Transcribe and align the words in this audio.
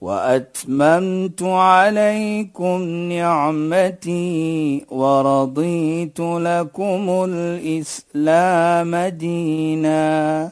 وأتممت 0.00 1.42
عليكم 1.42 2.78
نعمتي 3.12 4.86
ورضيت 4.90 6.20
لكم 6.20 7.26
الإسلام 7.28 8.96
دينا. 8.96 10.50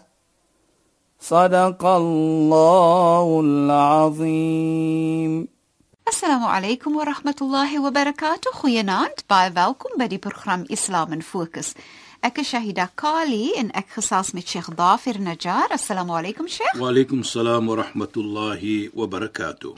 صدق 1.21 1.85
الله 1.85 3.41
العظيم. 3.45 5.49
السلام 6.09 6.45
عليكم 6.45 6.97
ورحمة 6.97 7.35
الله 7.43 7.87
وبركاته. 7.87 8.51
خيانات 8.53 9.21
باي 9.31 9.53
فالكم 9.53 9.89
بدي 9.99 10.21
برنامج 10.25 10.73
إسلام 10.73 11.21
فوكس 11.21 11.75
Ek 12.19 12.41
is 12.43 12.49
Shahida 12.51 12.89
Kali 12.99 13.53
en 13.55 13.69
ek 13.79 13.93
gesels 13.95 14.33
met 14.35 14.43
Sheikh 14.51 14.73
Dafir 14.75 15.21
Najjar. 15.23 15.71
Assalamu 15.71 16.17
alaykum 16.19 16.49
Sheikh. 16.51 16.75
Wa 16.75 16.89
alaykum 16.91 17.23
salaam 17.23 17.71
wa 17.71 17.77
rahmatullahi 17.79 18.91
wa 18.93 19.07
barakatuh. 19.07 19.77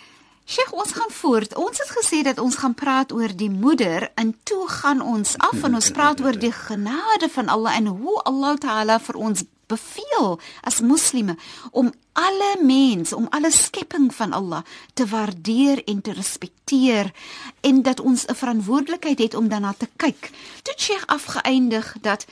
Sheikh, 0.48 0.72
ons 0.72 0.94
gaan 0.96 1.12
voort. 1.12 1.52
Ons 1.60 1.82
het 1.84 1.92
gesê 1.98 2.22
dat 2.24 2.40
ons 2.40 2.56
gaan 2.56 2.72
praat 2.74 3.12
oor 3.12 3.28
die 3.36 3.50
moeder 3.52 4.08
en 4.16 4.32
toe 4.48 4.64
gaan 4.72 5.04
ons 5.04 5.36
af 5.36 5.60
en 5.68 5.76
ons 5.76 5.90
praat 5.92 6.24
oor 6.24 6.32
die 6.32 6.52
genade 6.52 7.28
van 7.28 7.52
Allah 7.52 7.76
en 7.76 7.92
hoe 8.00 8.16
Allah 8.24 8.56
Taala 8.56 8.96
vir 9.04 9.20
ons 9.20 9.44
beveel 9.68 10.40
as 10.64 10.80
moslime 10.80 11.36
om 11.70 11.92
alle 12.12 12.56
mens, 12.62 13.12
om 13.12 13.26
alle 13.30 13.50
skepping 13.50 14.14
van 14.14 14.32
Allah 14.32 14.62
te 14.94 15.06
waardeer 15.06 15.84
en 15.84 16.00
te 16.00 16.12
respekteer 16.12 17.12
en 17.60 17.82
dat 17.82 18.00
ons 18.00 18.26
'n 18.26 18.34
verantwoordelikheid 18.34 19.18
het 19.18 19.34
om 19.34 19.48
daarna 19.48 19.74
te 19.78 19.88
kyk. 19.96 20.30
Toe 20.62 20.74
Sheikh 20.76 21.06
afgeëindig 21.06 21.96
dat 22.00 22.26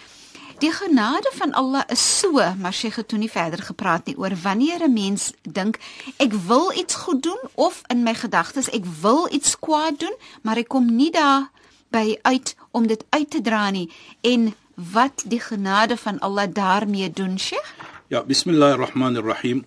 Die 0.58 0.72
genade 0.72 1.30
van 1.34 1.52
Allah 1.52 1.82
is 1.86 2.18
so, 2.18 2.32
maar 2.58 2.72
Sheikh 2.72 2.96
het 2.96 3.08
toe 3.08 3.18
nie 3.18 3.30
verder 3.30 3.62
gepraat 3.62 4.06
nie 4.06 4.18
oor 4.18 4.34
wanneer 4.42 4.82
'n 4.82 4.92
mens 4.92 5.32
dink 5.42 5.78
ek 6.16 6.32
wil 6.32 6.72
iets 6.74 6.94
goed 6.94 7.22
doen 7.22 7.38
of 7.54 7.82
in 7.86 8.02
my 8.02 8.14
gedagtes 8.14 8.70
ek 8.70 8.84
wil 9.00 9.28
iets 9.30 9.58
kwaad 9.58 9.98
doen, 9.98 10.14
maar 10.42 10.56
ek 10.56 10.68
kom 10.68 10.96
nie 10.96 11.10
daar 11.10 11.50
by 11.88 12.18
uit 12.22 12.56
om 12.70 12.86
dit 12.86 13.04
uit 13.08 13.30
te 13.30 13.40
dra 13.40 13.70
nie 13.70 13.92
en 14.20 14.54
wat 14.74 15.22
die 15.26 15.40
genade 15.40 15.96
van 15.96 16.18
Allah 16.18 16.46
daarmee 16.52 17.10
doen, 17.10 17.38
Sheikh? 17.38 17.87
Ja, 18.08 18.22
bismillahirrahmanirrahim. 18.24 19.66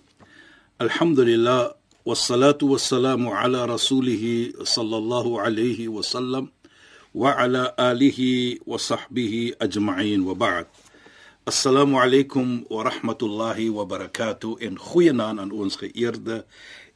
Alhamdulillah 0.82 1.78
wassalatu 2.02 2.74
wassalamu 2.74 3.30
ala 3.30 3.70
rasulih 3.70 4.50
sallallahu 4.66 5.38
alayhi 5.38 5.86
wa 5.86 6.02
sallam 6.02 6.50
wa 7.14 7.38
ala 7.38 7.70
alihi 7.78 8.58
wa 8.66 8.82
sahbihi 8.82 9.62
ajma'in 9.62 10.26
wa 10.26 10.34
ba'd. 10.34 10.66
Assalamu 11.46 12.02
alaykum 12.02 12.66
wa 12.66 12.82
rahmatullahi 12.82 13.70
wa 13.70 13.86
barakatuh 13.86 14.58
en 14.58 14.74
goeienaand 14.74 15.38
aan 15.38 15.54
ons 15.54 15.78
geëerde 15.78 16.42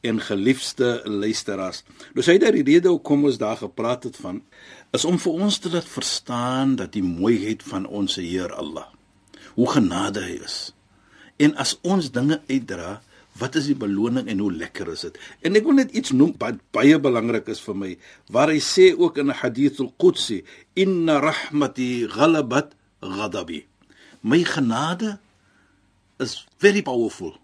en 0.02 0.18
geliefde 0.18 1.06
luisteraars. 1.06 1.86
Dus 2.10 2.26
hy 2.26 2.42
het 2.42 2.58
die 2.58 2.66
rede 2.74 2.90
hoekom 2.90 3.22
ons 3.30 3.38
daar 3.38 3.62
gepraat 3.62 4.10
het 4.10 4.18
van 4.18 4.42
is 4.90 5.06
om 5.06 5.14
vir 5.14 5.46
ons 5.46 5.62
te 5.62 5.70
laat 5.70 5.86
verstaan 5.86 6.74
dat 6.74 6.90
die 6.98 7.06
mooiheid 7.06 7.62
van 7.62 7.86
ons 7.86 8.18
Heer 8.18 8.50
Allah, 8.50 8.90
hoe 9.54 9.70
genade 9.78 10.26
hy 10.26 10.42
is. 10.42 10.74
En 11.42 11.54
as 11.60 11.76
ons 11.82 12.10
dinge 12.12 12.40
uitdra, 12.48 13.00
wat 13.36 13.56
is 13.60 13.68
die 13.68 13.76
beloning 13.76 14.28
en 14.32 14.40
hoe 14.40 14.52
lekker 14.52 14.88
is 14.94 15.04
dit? 15.08 15.18
En 15.44 15.58
ek 15.58 15.66
wil 15.68 15.76
net 15.80 15.92
iets 15.96 16.14
noem 16.16 16.32
wat 16.40 16.60
baie 16.76 16.96
belangrik 17.02 17.50
is 17.52 17.60
vir 17.64 17.76
my, 17.76 17.92
waar 18.32 18.52
hy 18.52 18.60
sê 18.64 18.92
ook 18.96 19.20
in 19.20 19.28
'n 19.30 19.40
hadith 19.42 19.80
al-Qudsi, 19.80 20.42
inna 20.74 21.20
rahmati 21.20 22.08
ghalabat 22.08 22.72
ghadabi. 23.00 23.64
My 24.22 24.42
genade 24.44 25.18
is 26.18 26.46
very 26.58 26.82
powerful. 26.82 27.36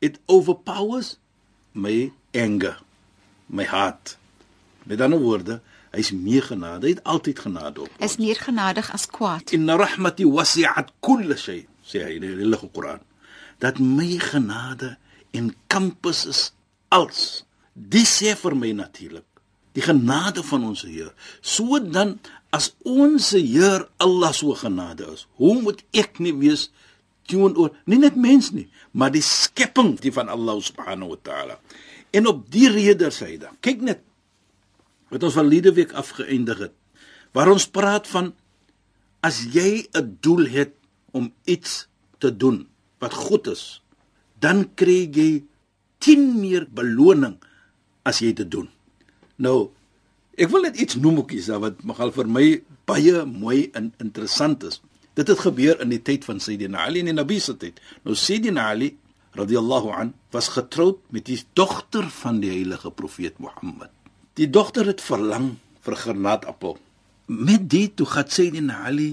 It 0.00 0.18
overpowers 0.26 1.18
my 1.72 2.12
anger, 2.32 2.78
my 3.46 3.64
heart. 3.64 4.16
Met 4.84 5.00
ander 5.00 5.18
woorde, 5.18 5.60
hy's 5.90 6.12
meer 6.12 6.42
genade, 6.42 6.86
hy 6.86 6.94
het 6.94 7.04
altyd 7.04 7.38
genade 7.38 7.80
op. 7.80 7.90
Is 7.98 8.16
meer 8.16 8.36
genadig 8.36 8.92
as 8.92 9.06
kwaad. 9.06 9.50
Inna 9.56 9.76
rahmati 9.76 10.26
wasi'at 10.26 10.92
kull 11.00 11.36
shay, 11.36 11.66
sê 11.82 12.04
hy 12.04 12.18
in 12.18 12.26
die 12.26 12.34
Heilige 12.34 12.68
Koran. 12.72 13.02
Dat 13.58 13.78
my 13.78 14.18
genade 14.18 14.96
encompass 15.34 16.26
is 16.26 16.42
als. 16.88 17.44
Dis 17.74 18.20
sê 18.22 18.34
vir 18.38 18.54
my 18.56 18.72
natuurlik 18.72 19.26
die 19.74 19.82
genade 19.82 20.44
van 20.46 20.68
ons 20.70 20.84
Heer. 20.86 21.10
So 21.42 21.80
dan 21.82 22.18
as 22.54 22.70
ons 22.86 23.32
Heer 23.34 23.88
Allah 24.02 24.30
so 24.30 24.54
genade 24.54 25.08
is, 25.10 25.26
hoe 25.42 25.56
moet 25.62 25.82
ek 25.90 26.20
nie 26.22 26.34
wees 26.38 26.68
teenoor 27.26 27.74
nie 27.90 27.98
net 27.98 28.16
mens 28.20 28.52
nie, 28.54 28.68
maar 28.92 29.12
die 29.14 29.24
skepping 29.24 29.96
die 30.02 30.12
van 30.14 30.30
Allah 30.30 30.60
subhanahu 30.62 31.16
wa 31.16 31.20
taala. 31.26 31.58
En 32.14 32.28
op 32.30 32.44
die 32.52 32.68
rede 32.70 33.10
sê 33.14 33.32
hy 33.32 33.38
dan, 33.42 33.56
kyk 33.64 33.82
net 33.82 34.04
wat 35.10 35.26
ons 35.26 35.36
van 35.36 35.48
Liede 35.50 35.72
week 35.74 35.94
afgeëindig 35.96 36.66
het, 36.68 36.74
waar 37.34 37.50
ons 37.50 37.66
praat 37.70 38.06
van 38.10 38.32
as 39.24 39.42
jy 39.54 39.88
'n 39.90 40.18
doel 40.20 40.46
het 40.46 40.74
om 41.10 41.32
iets 41.44 41.88
te 42.18 42.30
doen 42.30 42.66
wat 43.04 43.16
goed 43.26 43.50
is, 43.52 43.64
dan 44.40 44.64
kry 44.78 45.04
jy 45.12 45.44
10 46.04 46.24
meer 46.40 46.66
beloning 46.68 47.36
as 48.04 48.20
jy 48.24 48.32
dit 48.36 48.50
doen. 48.50 48.68
Nou, 49.40 49.70
ek 50.36 50.50
wil 50.52 50.66
net 50.66 50.80
iets 50.80 50.98
noem 51.00 51.22
ookies 51.22 51.48
wat 51.62 51.84
nogal 51.86 52.12
vir 52.14 52.28
my 52.28 52.46
baie 52.88 53.24
mooi 53.28 53.70
en 53.78 53.92
interessant 54.02 54.64
is. 54.68 54.80
Dit 55.14 55.30
het 55.30 55.40
gebeur 55.44 55.80
in 55.82 55.92
die 55.94 56.02
tyd 56.02 56.26
van 56.26 56.40
Sayyidina 56.42 56.84
Ali 56.88 57.00
en 57.00 57.12
die 57.12 57.16
Nabi 57.16 57.38
se 57.40 57.54
tyd. 57.56 57.78
Nou 58.04 58.16
Sayyidina 58.18 58.68
Ali 58.72 58.90
radhiyallahu 59.38 59.92
an 59.94 60.12
was 60.34 60.50
getroud 60.54 61.00
met 61.14 61.28
die 61.30 61.38
dogter 61.58 62.08
van 62.22 62.40
die 62.42 62.50
heilige 62.50 62.90
profeet 62.90 63.38
Mohammed. 63.42 63.92
Die 64.34 64.50
dogter 64.50 64.90
het 64.90 65.02
verlang 65.02 65.54
vir 65.86 65.96
granaatappel. 66.02 66.76
Met 67.30 67.68
dit 67.70 67.94
toe 67.96 68.06
gaan 68.10 68.28
Sayyidina 68.28 68.82
Ali 68.90 69.12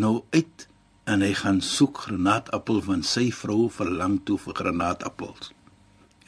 nou 0.00 0.22
uit 0.32 0.66
en 1.10 1.24
hy 1.26 1.32
gaan 1.34 1.58
soek 1.64 2.04
granaatappel 2.06 2.78
van 2.86 3.02
sy 3.06 3.30
vrou 3.34 3.66
verlang 3.74 4.20
toe 4.28 4.38
vir 4.38 4.54
granaatappels. 4.60 5.50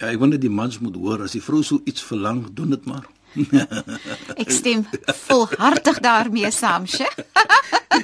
Ja, 0.00 0.08
ek 0.10 0.18
wonder 0.18 0.40
die 0.42 0.50
mans 0.50 0.80
moet 0.82 0.96
hoor 0.98 1.22
as 1.22 1.36
die 1.36 1.42
vrou 1.44 1.62
so 1.62 1.82
iets 1.86 2.02
verlang, 2.02 2.48
doen 2.56 2.74
dit 2.74 2.88
maar. 2.90 3.06
Ek 4.42 4.50
stem 4.52 4.82
volhartig 5.28 6.00
daarmee 6.04 6.50
saam, 6.52 6.88
Sheikh. 6.90 7.22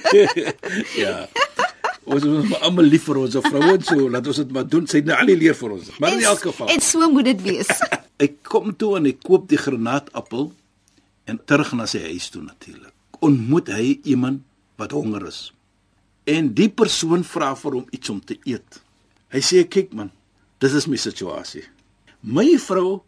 ja. 1.03 1.27
Ons 2.09 2.25
is 2.25 2.47
maar 2.49 2.63
almal 2.69 2.89
lief 2.89 3.05
vir 3.11 3.19
ons 3.25 3.37
vrouens 3.45 3.91
so, 3.91 4.07
laat 4.09 4.31
ons 4.31 4.41
dit 4.41 4.55
maar 4.55 4.69
doen. 4.71 4.87
Sy 4.89 5.03
het 5.03 5.11
nou 5.11 5.19
al 5.19 5.33
die 5.35 5.37
leer 5.43 5.59
vir 5.59 5.75
ons. 5.75 5.91
Maar 6.01 6.17
in 6.17 6.25
elk 6.31 6.47
geval. 6.47 6.71
En 6.73 6.85
so 6.85 7.11
moet 7.13 7.29
dit 7.33 7.45
wees. 7.45 7.75
ek 8.29 8.39
kom 8.47 8.73
toe 8.79 8.95
en 9.01 9.11
ek 9.11 9.21
koop 9.27 9.51
die 9.51 9.61
granaatappel 9.61 10.49
en 11.29 11.43
terug 11.51 11.75
na 11.77 11.91
sy 11.91 12.07
huis 12.07 12.31
toe 12.33 12.47
natuurlik. 12.47 12.95
Ontmoet 13.25 13.75
hy 13.75 13.99
iemand 14.09 14.47
wat 14.81 14.95
honger 14.97 15.27
is. 15.29 15.49
En 16.29 16.51
die 16.53 16.69
persoon 16.69 17.25
vra 17.25 17.55
vir 17.57 17.79
hom 17.79 17.87
iets 17.95 18.11
om 18.13 18.21
te 18.21 18.37
eet. 18.45 18.81
Hy 19.33 19.41
sê 19.45 19.63
kyk 19.69 19.95
man, 19.97 20.11
dis 20.61 20.75
is 20.77 20.89
my 20.91 20.99
situasie. 21.01 21.65
My 22.21 22.47
vrou 22.61 23.01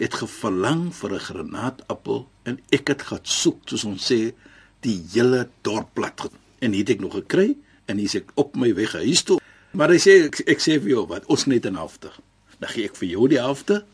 het 0.00 0.14
geverlang 0.18 0.88
vir 0.94 1.14
'n 1.14 1.26
granaatappel 1.28 2.26
en 2.44 2.58
ek 2.72 2.88
het 2.88 3.02
gaan 3.02 3.22
soek 3.22 3.68
soos 3.68 3.84
ons 3.84 4.10
sê 4.10 4.34
die 4.80 4.98
hele 5.12 5.48
dorp 5.62 5.94
plat 5.94 6.30
en 6.60 6.72
het 6.72 6.90
ek 6.90 7.00
nog 7.00 7.14
gekry 7.14 7.56
en 7.86 7.98
hier's 7.98 8.14
ek 8.14 8.32
op 8.34 8.56
my 8.56 8.74
weg 8.74 8.92
huis 8.92 9.22
toe. 9.22 9.38
Maar 9.72 9.90
hy 9.90 9.98
sê 9.98 10.24
ek, 10.26 10.40
ek 10.48 10.58
sê 10.58 10.80
vir 10.80 10.88
jou 10.88 11.06
wat, 11.06 11.26
ons 11.26 11.46
net 11.46 11.66
'n 11.66 11.74
helfte. 11.74 12.10
Dan 12.58 12.70
gee 12.70 12.84
ek 12.84 12.96
vir 12.96 13.08
jou 13.08 13.28
die 13.28 13.40
helfte 13.40 13.84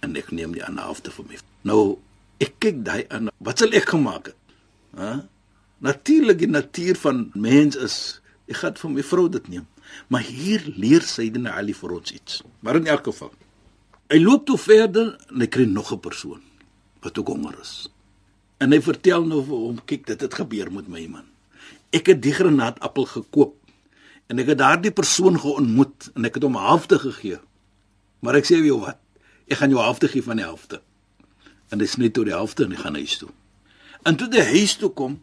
en 0.00 0.16
ek 0.16 0.30
neem 0.32 0.52
die 0.52 0.64
ander 0.64 0.84
helfte 0.84 1.10
vir 1.10 1.24
my. 1.28 1.36
Nou 1.62 1.98
ek 2.38 2.52
kyk 2.58 2.84
daai 2.84 3.06
aan 3.08 3.28
wat 3.38 3.58
sal 3.58 3.72
ek 3.72 3.88
gemaak 3.88 4.26
het? 4.26 4.36
Hæ? 4.96 5.28
Natuurlik 5.78 6.38
die 6.38 6.48
natuur 6.48 6.96
van 6.96 7.30
mens 7.34 7.76
is 7.76 8.20
ek 8.46 8.62
gaan 8.62 8.78
vir 8.80 8.90
my 8.90 9.02
vrou 9.02 9.26
dit 9.28 9.48
neem. 9.48 9.66
Maar 10.08 10.24
hier 10.26 10.62
leer 10.76 11.02
Sayyidina 11.02 11.56
Ali 11.58 11.74
vir 11.74 11.92
ons 11.98 12.12
iets. 12.12 12.42
Maar 12.60 12.80
in 12.80 12.86
elk 12.86 13.04
geval 13.10 13.34
Hy 14.06 14.20
loop 14.22 14.44
toe 14.46 14.54
verder 14.54 15.16
en 15.32 15.42
hy 15.42 15.48
kry 15.50 15.64
nog 15.66 15.92
'n 15.92 15.98
persoon 15.98 16.42
wat 17.02 17.18
ook 17.18 17.26
honger 17.26 17.58
is. 17.60 17.90
En 18.58 18.70
hy 18.72 18.80
vertel 18.80 19.26
nou 19.26 19.42
vir 19.42 19.56
hom, 19.56 19.80
kyk, 19.84 20.06
dit 20.06 20.20
het 20.20 20.34
gebeur 20.34 20.72
met 20.72 20.88
my 20.88 21.06
man. 21.06 21.24
Ek 21.90 22.06
het 22.06 22.22
die 22.22 22.32
granaatappel 22.32 23.04
gekoop 23.04 23.54
en 24.28 24.38
ek 24.38 24.46
het 24.46 24.58
daardie 24.58 24.90
persoon 24.90 25.38
geontmoet 25.38 26.10
en 26.14 26.24
ek 26.24 26.34
het 26.34 26.42
hom 26.42 26.56
'n 26.56 26.66
helfte 26.66 26.98
gegee. 26.98 27.38
Maar 28.20 28.36
ek 28.36 28.44
sê 28.44 28.62
vir 28.62 28.66
jou 28.66 28.80
wat, 28.80 28.98
ek 29.48 29.58
gaan 29.58 29.70
jou 29.70 29.82
helfte 29.82 30.08
gee 30.08 30.22
van 30.22 30.36
die 30.36 30.44
helfte. 30.46 30.80
en 31.70 31.82
hy 31.82 31.86
sny 31.86 32.10
tot 32.14 32.28
die 32.28 32.34
helfte 32.34 32.66
en 32.66 32.74
hy 32.74 32.80
gaan 32.80 32.98
huis 32.98 33.16
toe. 33.18 33.30
En 34.06 34.16
toe 34.18 34.28
hy 34.30 34.44
huis 34.52 34.76
toe 34.78 34.90
kom, 34.94 35.18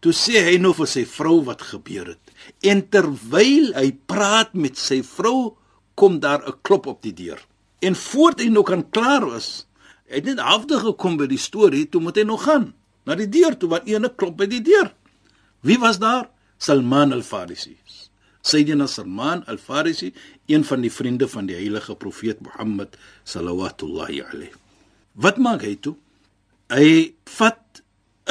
toe 0.00 0.12
sê 0.16 0.40
hy 0.46 0.56
nou 0.58 0.72
vir 0.76 0.88
sy 0.88 1.04
vrou 1.04 1.40
wat 1.44 1.62
gebeur 1.62 2.14
het. 2.14 2.34
En 2.64 2.82
terwyl 2.88 3.72
hy 3.76 3.92
praat 4.08 4.54
met 4.54 4.78
sy 4.80 5.02
vrou, 5.04 5.56
kom 5.94 6.20
daar 6.20 6.42
'n 6.48 6.58
klop 6.62 6.86
op 6.86 7.02
die 7.02 7.12
deur. 7.12 7.40
En 7.80 7.94
voordat 7.94 8.40
hy 8.40 8.48
nog 8.48 8.66
kan 8.66 8.90
klaar 8.90 9.26
was, 9.26 9.66
hy 10.08 10.14
het 10.14 10.24
net 10.24 10.38
halfte 10.38 10.78
gekom 10.78 11.16
by 11.16 11.26
die 11.26 11.38
storie, 11.38 11.88
toe 11.88 12.00
moet 12.00 12.16
hy 12.16 12.24
nog 12.24 12.44
gaan 12.44 12.72
na 13.06 13.14
die 13.14 13.28
deur 13.28 13.56
toe 13.56 13.68
want 13.68 13.88
ene 13.88 14.08
klop 14.08 14.36
by 14.36 14.46
die 14.46 14.62
deur. 14.62 14.92
Wie 15.60 15.78
was 15.78 15.98
daar? 15.98 16.28
Salman 16.58 17.12
al-Farisi. 17.12 17.76
Sayyidina 18.42 18.86
Salman 18.86 19.44
al-Farisi, 19.46 20.12
een 20.46 20.64
van 20.64 20.80
die 20.80 20.92
vriende 20.92 21.28
van 21.28 21.46
die 21.46 21.56
heilige 21.56 21.94
profeet 21.94 22.40
Mohammed 22.40 22.96
sallallahu 23.24 24.00
alayhi. 24.00 24.52
Wat 25.14 25.36
maak 25.38 25.62
hy 25.62 25.74
toe? 25.76 25.96
Hy 26.70 27.14
vat 27.36 27.60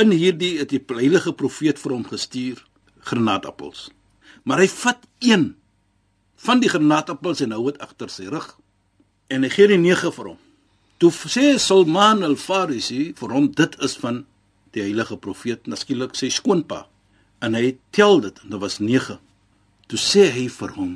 in 0.02 0.12
hierdie 0.16 0.58
het 0.60 0.72
die 0.74 0.82
heilige 0.96 1.34
profeet 1.34 1.80
vir 1.80 1.96
hom 1.96 2.06
gestuur 2.08 2.64
granaatappels. 3.10 3.90
Maar 4.44 4.64
hy 4.64 4.70
vat 4.72 5.08
een 5.24 5.54
van 6.40 6.62
die 6.64 6.72
granaatappels 6.72 7.44
en 7.46 7.56
hou 7.56 7.66
dit 7.70 7.82
agter 7.84 8.12
sy 8.14 8.30
rug 8.32 8.54
en 9.30 9.46
hy 9.46 9.52
gee 9.54 9.70
die 9.72 9.82
nege 9.82 10.12
vir 10.16 10.34
hom. 10.34 10.40
Toe 11.00 11.12
sê 11.32 11.54
Salman 11.62 12.26
al-Farisi 12.28 13.14
vir 13.20 13.36
hom 13.36 13.52
dit 13.56 13.76
is 13.86 13.96
van 14.02 14.24
die 14.76 14.84
heilige 14.84 15.18
profeet, 15.18 15.68
naskielik 15.68 16.18
sy 16.18 16.30
skoonpa. 16.34 16.86
En 17.40 17.56
hy 17.56 17.78
tel 17.96 18.20
dit 18.26 18.42
en 18.44 18.56
dit 18.56 18.62
was 18.62 18.80
9. 18.84 19.16
Toe 19.90 20.00
sê 20.00 20.28
hy 20.36 20.48
vir 20.52 20.74
hom: 20.76 20.92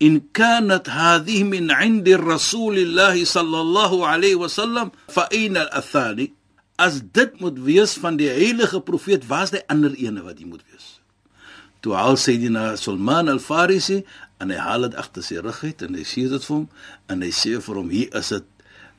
"In 0.00 0.20
kanat 0.32 0.90
hadhihi 0.90 1.44
min 1.44 1.70
'indi 1.70 2.14
Rasulillah 2.16 3.14
sallallahu 3.14 4.02
alayhi 4.02 4.40
wasallam, 4.42 4.90
fa 5.08 5.28
ayna 5.30 5.60
al-athani?" 5.66 6.32
As 6.78 7.00
dit 7.02 7.40
moet 7.42 7.58
wees 7.66 7.96
van 7.98 8.16
die 8.20 8.30
heilige 8.30 8.80
profeet, 8.86 9.26
was 9.26 9.50
die 9.54 9.64
ander 9.66 9.96
ene 9.98 10.22
wat 10.22 10.38
hy 10.38 10.46
moet 10.46 10.62
wees. 10.70 10.98
Toe 11.82 11.96
al 11.98 12.18
sê 12.18 12.36
die 12.38 12.50
na 12.50 12.72
Sulman 12.78 13.30
al-Farisi 13.30 14.04
en 14.38 14.54
hy 14.54 14.58
haal 14.62 14.86
dit 14.86 14.98
agter 14.98 15.26
sy 15.26 15.42
rug 15.42 15.58
uit 15.66 15.82
en 15.86 15.98
hy 15.98 16.06
sê 16.06 16.28
dit 16.30 16.46
vir 16.46 16.56
hom 16.56 16.68
en 17.10 17.26
hy 17.26 17.32
sê 17.34 17.58
vir 17.62 17.82
hom: 17.82 17.90
"Hier 17.90 18.14
is 18.18 18.30
dit 18.34 18.46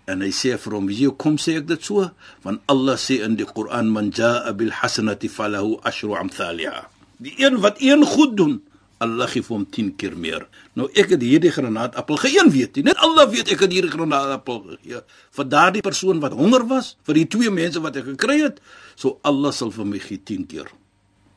en 0.09 0.23
hy 0.25 0.31
sê 0.33 0.55
vir 0.57 0.75
hom 0.75 0.87
wie 0.89 1.09
kom 1.21 1.37
sê 1.41 1.59
ek 1.59 1.67
dit 1.69 1.85
so 1.85 2.07
want 2.45 2.63
Allah 2.71 2.97
sê 2.97 3.19
in 3.25 3.37
die 3.39 3.47
Koran 3.47 3.91
man 3.93 4.09
jaa 4.19 4.53
bil 4.57 4.73
hasanati 4.81 5.29
falahu 5.29 5.77
ashru 5.89 6.15
amthaliha 6.17 6.87
die 7.25 7.35
een 7.37 7.59
wat 7.65 7.81
een 7.83 8.05
goed 8.13 8.35
doen 8.39 8.57
Allah 8.99 9.29
gee 9.31 9.43
hom 9.47 9.65
10 9.65 9.93
keer 9.95 10.15
meer. 10.17 10.47
Nou 10.75 10.89
ek 10.91 11.13
het 11.15 11.21
hierdie 11.23 11.51
granaatappel 11.55 12.19
geen 12.23 12.51
weet 12.51 12.75
nie. 12.75 12.87
Net 12.89 12.99
Allah 13.05 13.29
weet 13.31 13.51
ek 13.53 13.63
het 13.65 13.71
hierdie 13.71 13.93
granaatappel 13.93 14.59
gegee 14.73 15.03
vir 15.37 15.47
daardie 15.47 15.85
persoon 15.85 16.19
wat 16.23 16.35
honger 16.35 16.67
was 16.67 16.95
vir 17.07 17.21
die 17.21 17.27
twee 17.27 17.53
mense 17.53 17.79
wat 17.83 17.99
ek 18.01 18.11
gekry 18.13 18.41
het. 18.43 18.59
So 18.95 19.19
Allah 19.23 19.55
sal 19.55 19.71
vir 19.71 19.87
my 19.87 20.01
gee 20.03 20.19
10 20.19 20.49
keer. 20.51 20.67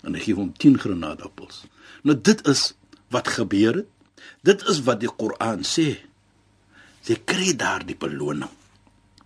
En 0.03 0.19
hy 0.19 0.25
gee 0.25 0.35
hom 0.35 0.51
10 0.59 0.81
granaatappels 0.83 1.63
nou 2.03 2.17
dit 2.19 2.47
is 2.49 2.73
wat 3.15 3.29
gebeur 3.29 3.83
het. 3.83 3.89
Dit 4.47 4.63
is 4.71 4.83
wat 4.87 5.01
die 5.03 5.11
Koran 5.11 5.63
sê. 5.67 5.95
Jy 7.07 7.19
kry 7.27 7.55
daardie 7.59 7.99
beloning. 7.99 8.51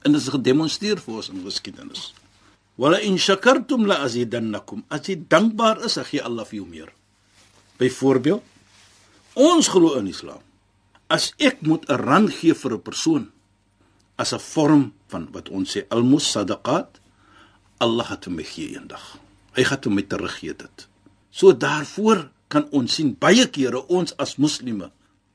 En 0.04 0.14
dit 0.14 0.20
is 0.20 0.32
gedemonstreer 0.32 1.00
vir 1.02 1.18
ons 1.20 1.30
in 1.32 1.42
geskiedenis. 1.44 2.10
Wala 2.80 3.00
in 3.04 3.16
shakartum 3.20 3.86
la 3.88 4.02
azidannakum. 4.04 4.84
As 4.92 5.08
jy 5.08 5.18
dankbaar 5.28 5.84
is, 5.88 5.96
gee 6.10 6.22
Allah 6.24 6.44
vir 6.48 6.60
jou 6.60 6.68
meer. 6.68 6.92
Byvoorbeeld, 7.76 8.43
ons 9.34 9.69
glo 9.69 9.94
in 10.00 10.06
Islam. 10.06 10.40
As 11.06 11.32
ek 11.37 11.61
moet 11.61 11.88
'n 11.88 12.00
rand 12.00 12.31
gee 12.31 12.55
vir 12.55 12.73
'n 12.73 12.82
persoon 12.82 13.31
as 14.17 14.32
'n 14.32 14.38
vorm 14.40 14.93
van 15.08 15.28
wat 15.32 15.49
ons 15.49 15.76
sê 15.76 15.84
almus 15.88 16.31
sadaqat, 16.31 17.00
Allah 17.78 18.08
het 18.11 18.25
hom 18.25 18.38
gee 18.38 18.75
eendag. 18.75 19.19
Hy 19.52 19.62
gaan 19.64 19.84
hom 19.84 19.94
met 19.94 20.08
teruggee 20.08 20.56
dit. 20.56 20.88
So 21.31 21.52
daarvoor 21.52 22.31
kan 22.49 22.67
ons 22.70 22.94
sien 22.94 23.14
baie 23.19 23.46
kere 23.50 23.82
ons 23.93 24.14
as 24.22 24.37
moslimme 24.37 24.90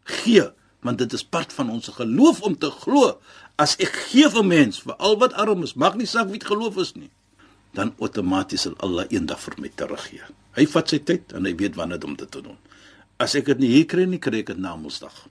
gee 0.07 0.47
want 0.81 0.97
dit 0.97 1.13
is 1.13 1.23
part 1.23 1.53
van 1.53 1.69
ons 1.69 1.91
geloof 1.93 2.41
om 2.47 2.55
te 2.57 2.71
glo 2.83 3.17
as 3.61 3.75
ek 3.83 3.93
gee 4.09 4.29
vir 4.33 4.45
mens 4.47 4.81
vir 4.85 4.95
al 4.97 5.17
wat 5.21 5.35
arm 5.37 5.65
is 5.67 5.75
mag 5.75 5.97
nie 5.99 6.09
saak 6.09 6.31
wie 6.31 6.41
geloof 6.41 6.79
is 6.81 6.95
nie 6.95 7.11
dan 7.77 7.93
outomaties 7.99 8.65
sal 8.67 8.77
Allah 8.85 9.07
eendag 9.13 9.39
vir 9.43 9.59
my 9.61 9.71
teruggee 9.81 10.23
hy 10.57 10.67
vat 10.73 10.93
sy 10.93 11.01
tyd 11.11 11.35
en 11.37 11.47
hy 11.47 11.55
weet 11.57 11.77
wanneer 11.79 12.03
om 12.07 12.15
dit 12.19 12.31
te 12.31 12.43
doen 12.43 12.57
as 13.21 13.35
ek 13.39 13.51
dit 13.53 13.65
nie 13.65 13.73
hier 13.75 13.89
kry 13.89 14.07
nie 14.09 14.21
kry 14.21 14.43
ek 14.43 14.53
dit 14.53 14.61
na 14.61 14.75
Mondsdag 14.75 15.25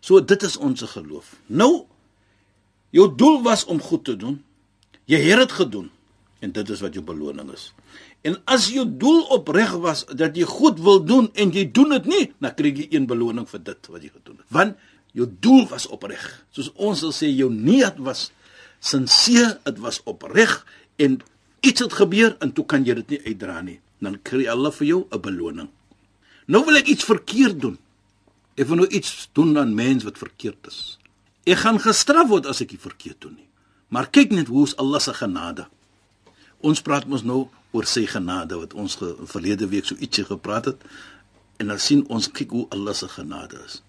so 0.00 0.20
dit 0.20 0.48
is 0.48 0.56
ons 0.56 0.86
geloof 0.94 1.36
nou 1.48 1.86
jou 2.96 3.08
doel 3.16 3.42
was 3.46 3.66
om 3.66 3.82
goed 3.82 4.04
te 4.08 4.16
doen 4.16 4.40
jy 5.06 5.20
het 5.28 5.44
dit 5.46 5.58
gedoen 5.62 5.90
en 6.44 6.52
dit 6.52 6.70
is 6.70 6.82
wat 6.84 6.94
jou 6.94 7.04
beloning 7.04 7.50
is 7.54 7.70
En 8.26 8.34
as 8.50 8.66
jou 8.74 8.82
doel 8.98 9.22
opreg 9.36 9.76
was 9.82 10.02
dat 10.18 10.34
jy 10.34 10.46
goed 10.50 10.80
wil 10.82 10.98
doen 11.06 11.28
en 11.38 11.52
jy 11.54 11.66
doen 11.70 11.94
dit 11.94 12.08
nie, 12.10 12.24
dan 12.42 12.54
kry 12.58 12.72
jy 12.74 12.88
een 12.90 13.06
beloning 13.06 13.46
vir 13.46 13.62
dit 13.68 13.90
wat 13.92 14.02
jy 14.02 14.10
gedoen 14.10 14.40
het. 14.40 14.48
Want 14.54 14.80
jou 15.16 15.28
doel 15.30 15.66
was 15.70 15.86
opreg. 15.94 16.24
Soos 16.50 16.72
ons 16.74 17.04
sal 17.04 17.14
sê 17.14 17.30
jou 17.30 17.48
niat 17.52 18.00
was 18.02 18.30
sinseer, 18.82 19.56
dit 19.68 19.78
was 19.84 20.00
opreg 20.10 20.58
en 21.02 21.20
iets 21.62 21.84
het 21.84 21.94
gebeur 21.94 22.34
en 22.42 22.50
toe 22.56 22.66
kan 22.66 22.84
jy 22.86 22.98
dit 23.02 23.14
nie 23.14 23.22
uitdra 23.30 23.60
nie. 23.62 23.78
Dan 24.00 24.20
kry 24.22 24.46
Allah 24.48 24.72
vir 24.72 24.86
jou 24.86 25.06
'n 25.10 25.20
beloning. 25.20 25.68
Nou 26.46 26.64
wil 26.64 26.76
ek 26.76 26.86
iets 26.86 27.04
verkeerd 27.04 27.60
doen. 27.60 27.78
Ek 28.54 28.66
wil 28.66 28.76
nou 28.76 28.88
iets 28.88 29.28
doen 29.32 29.58
aan 29.58 29.74
mens 29.74 30.04
wat 30.04 30.18
verkeerd 30.18 30.66
is. 30.66 30.98
Ek 31.44 31.58
gaan 31.58 31.80
gestraf 31.80 32.28
word 32.28 32.46
as 32.46 32.60
ek 32.60 32.68
dit 32.74 32.80
verkeerd 32.80 33.20
doen 33.20 33.34
nie. 33.34 33.48
Maar 33.88 34.10
kyk 34.10 34.30
net 34.30 34.46
hoe 34.46 34.64
is 34.66 34.76
Allah 34.76 35.00
se 35.00 35.14
genade. 35.14 35.66
Ons 36.60 36.82
praat 36.82 37.06
mos 37.06 37.22
nou 37.22 37.48
oor 37.76 37.86
sy 37.86 38.06
genade 38.06 38.56
wat 38.56 38.74
ons 38.74 38.96
ge, 38.96 39.12
verlede 39.28 39.68
week 39.68 39.84
so 39.84 39.98
ietsie 40.00 40.24
gepraat 40.24 40.72
het 40.72 40.86
en 41.60 41.70
dan 41.72 41.78
sien 41.80 42.02
ons 42.12 42.28
kyk 42.32 42.50
hoe 42.52 42.66
Allah 42.74 42.94
se 42.96 43.08
genade 43.08 43.60
is. 43.64 43.80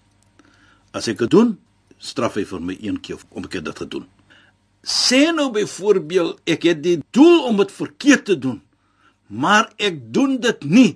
As 0.92 1.08
ek 1.10 1.18
dit 1.24 1.32
doen, 1.32 1.56
straf 1.98 2.38
hy 2.38 2.44
vir 2.48 2.62
my 2.64 2.76
een 2.80 3.00
keer 3.00 3.20
om 3.30 3.44
ek 3.48 3.58
dit 3.58 3.82
gedoen. 3.84 4.06
Sê 4.84 5.28
nou 5.34 5.50
byvoorbeeld 5.52 6.38
ek 6.48 6.68
het 6.70 6.82
die 6.84 6.98
doel 7.16 7.48
om 7.50 7.58
dit 7.60 7.72
verkeerd 7.74 8.24
te 8.30 8.38
doen, 8.38 8.60
maar 9.28 9.68
ek 9.76 10.00
doen 10.12 10.38
dit 10.40 10.64
nie 10.64 10.90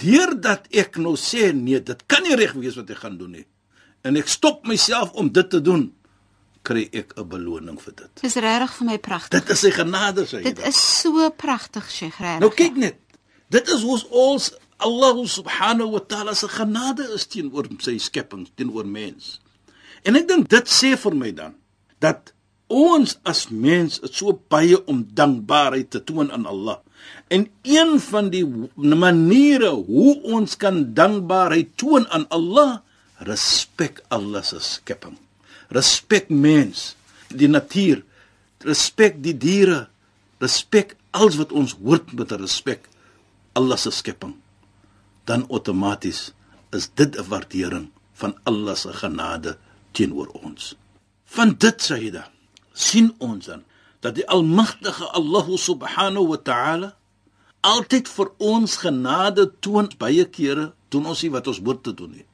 deurdat 0.00 0.66
ek 0.74 0.96
nou 0.98 1.14
sê 1.20 1.52
nee, 1.54 1.80
dit 1.82 2.06
kan 2.10 2.24
nie 2.26 2.36
reg 2.38 2.54
wees 2.58 2.78
wat 2.78 2.90
ek 2.90 3.04
gaan 3.04 3.18
doen 3.18 3.36
nie. 3.38 3.46
En 4.04 4.18
ek 4.18 4.28
stop 4.28 4.66
myself 4.66 5.14
om 5.18 5.30
dit 5.32 5.48
te 5.50 5.60
doen 5.62 5.88
kry 6.64 6.88
ek 6.92 7.14
'n 7.18 7.28
beloning 7.28 7.78
vir 7.80 7.94
dit. 7.94 8.10
Dis 8.22 8.34
regtig 8.34 8.72
vir 8.78 8.86
my 8.86 8.98
pragtig. 8.98 9.40
Dit 9.40 9.50
is 9.50 9.60
sy 9.60 9.70
genade 9.70 10.24
sê 10.26 10.40
jy. 10.40 10.54
Dit 10.54 10.66
is 10.66 11.00
so 11.00 11.30
pragtig, 11.30 11.90
Sheikh 11.90 12.18
regtig. 12.18 12.40
Nou 12.40 12.50
kyk 12.50 12.76
net. 12.76 12.98
Dit 13.50 13.68
is 13.68 13.82
hoe 13.82 14.00
ons 14.10 14.52
Allah 14.78 15.16
subhanahu 15.26 15.90
wa 15.90 16.00
ta'ala 16.00 16.34
se 16.34 16.48
genade 16.48 17.06
is 17.14 17.26
teenoor 17.26 17.68
sy 17.78 17.98
skepping, 17.98 18.48
teenoor 18.56 18.86
mens. 18.86 19.40
En 20.04 20.16
ek 20.16 20.28
dink 20.28 20.48
dit 20.48 20.66
sê 20.68 20.96
vir 20.96 21.14
my 21.14 21.30
dan 21.32 21.54
dat 22.00 22.32
ons 22.68 23.18
as 23.24 23.48
mens 23.50 24.00
is 24.02 24.16
so 24.16 24.32
baie 24.48 24.76
om 24.90 25.04
dankbaarheid 25.04 25.90
te 25.90 26.02
toon 26.04 26.32
aan 26.32 26.46
Allah. 26.46 26.80
En 27.28 27.48
een 27.62 28.00
van 28.00 28.30
die 28.30 28.44
maniere 28.76 29.70
hoe 29.70 30.22
ons 30.22 30.56
kan 30.56 30.94
dankbaarheid 30.94 31.76
toon 31.80 32.08
aan 32.08 32.28
Allah, 32.28 32.78
respek 33.24 34.02
Allah 34.08 34.44
se 34.44 34.60
skepping. 34.60 35.16
Respek 35.68 36.28
mens, 36.28 36.94
die 37.28 37.48
natuur, 37.48 38.04
respek 38.64 39.22
die 39.24 39.36
diere, 39.36 39.86
respek 40.38 40.96
alles 41.10 41.38
wat 41.40 41.52
ons 41.52 41.76
hoort 41.82 42.12
met 42.12 42.32
respek 42.32 42.88
Allah 43.54 43.78
se 43.78 43.90
skepping 43.90 44.34
dan 45.24 45.48
outomaties 45.48 46.32
is 46.70 46.88
dit 46.94 47.16
'n 47.16 47.28
waardering 47.28 47.90
van 48.12 48.36
Allah 48.42 48.76
se 48.76 48.92
genade 48.92 49.58
teenoor 49.90 50.26
ons. 50.26 50.76
Van 51.24 51.54
dit 51.58 51.82
Sayyida 51.82 52.30
sien 52.72 53.14
ons 53.18 53.46
dan 53.46 53.64
dat 54.04 54.18
die 54.18 54.26
almagtige 54.28 55.08
Allah 55.16 55.48
subhanahu 55.56 56.28
wa 56.34 56.36
ta'ala 56.36 56.90
altyd 57.64 58.10
vir 58.12 58.30
ons 58.52 58.76
genade 58.82 59.46
toon 59.64 59.88
baie 59.98 60.26
kere 60.28 60.72
doen 60.92 61.08
ons 61.08 61.22
nie 61.24 61.32
wat 61.32 61.48
ons 61.48 61.62
moet 61.64 61.80
doen 61.88 62.12
nie. 62.12 62.26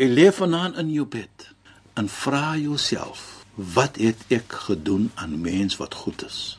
Jy 0.00 0.08
lê 0.08 0.30
vanaand 0.32 0.80
in 0.80 0.88
jou 0.94 1.04
bed 1.04 1.50
en 2.00 2.08
vra 2.08 2.56
jouself, 2.56 3.44
wat 3.54 3.98
het 4.00 4.20
ek 4.32 4.54
gedoen 4.70 5.10
aan 5.20 5.36
mens 5.44 5.76
wat 5.76 5.98
goed 6.00 6.24
is? 6.24 6.56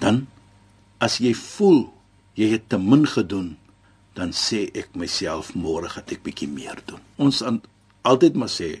Dan 0.00 0.24
as 1.04 1.18
jy 1.20 1.34
voel 1.36 1.90
jy 2.40 2.54
het 2.54 2.70
te 2.72 2.78
min 2.80 3.04
gedoen, 3.04 3.58
dan 4.16 4.32
sê 4.32 4.70
ek 4.72 4.96
myself 4.96 5.52
môre 5.52 5.90
gaan 5.92 6.08
ek 6.08 6.24
bietjie 6.24 6.48
meer 6.48 6.80
doen. 6.88 7.02
Ons 7.20 7.44
aan 7.44 7.60
altyd 8.08 8.38
maar 8.40 8.48
sê 8.48 8.80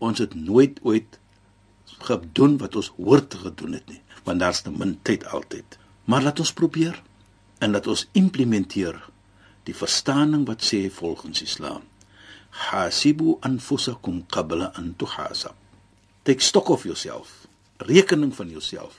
ons 0.00 0.18
het 0.24 0.32
nooit 0.32 0.80
ooit 0.88 1.20
gedoen 1.98 2.56
wat 2.58 2.76
ons 2.76 2.92
hoort 2.96 3.30
te 3.30 3.38
gedoen 3.38 3.72
het 3.72 3.86
nie, 3.88 4.00
want 4.24 4.40
daar's 4.40 4.62
te 4.62 4.70
min 4.70 4.98
tyd 5.02 5.26
altyd. 5.26 5.78
Maar 6.04 6.22
laat 6.22 6.38
ons 6.38 6.52
probeer 6.52 7.02
en 7.58 7.70
laat 7.70 7.86
ons 7.86 8.06
implementeer 8.12 8.98
die 9.68 9.76
verstaaning 9.76 10.46
wat 10.48 10.64
sê 10.64 10.86
volgens 10.92 11.42
Islam. 11.42 11.82
Hasibu 12.70 13.36
anfusakum 13.44 14.22
qabla 14.26 14.72
an 14.74 14.94
tuhasab. 14.96 15.56
Take 16.22 16.44
stock 16.44 16.68
of 16.68 16.84
yourself. 16.84 17.46
Rekening 17.76 18.34
van 18.34 18.48
jouself 18.48 18.98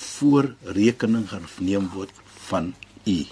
voor 0.00 0.54
rekening 0.62 1.28
geneem 1.28 1.88
word 1.92 2.12
van 2.48 2.74
u. 3.04 3.26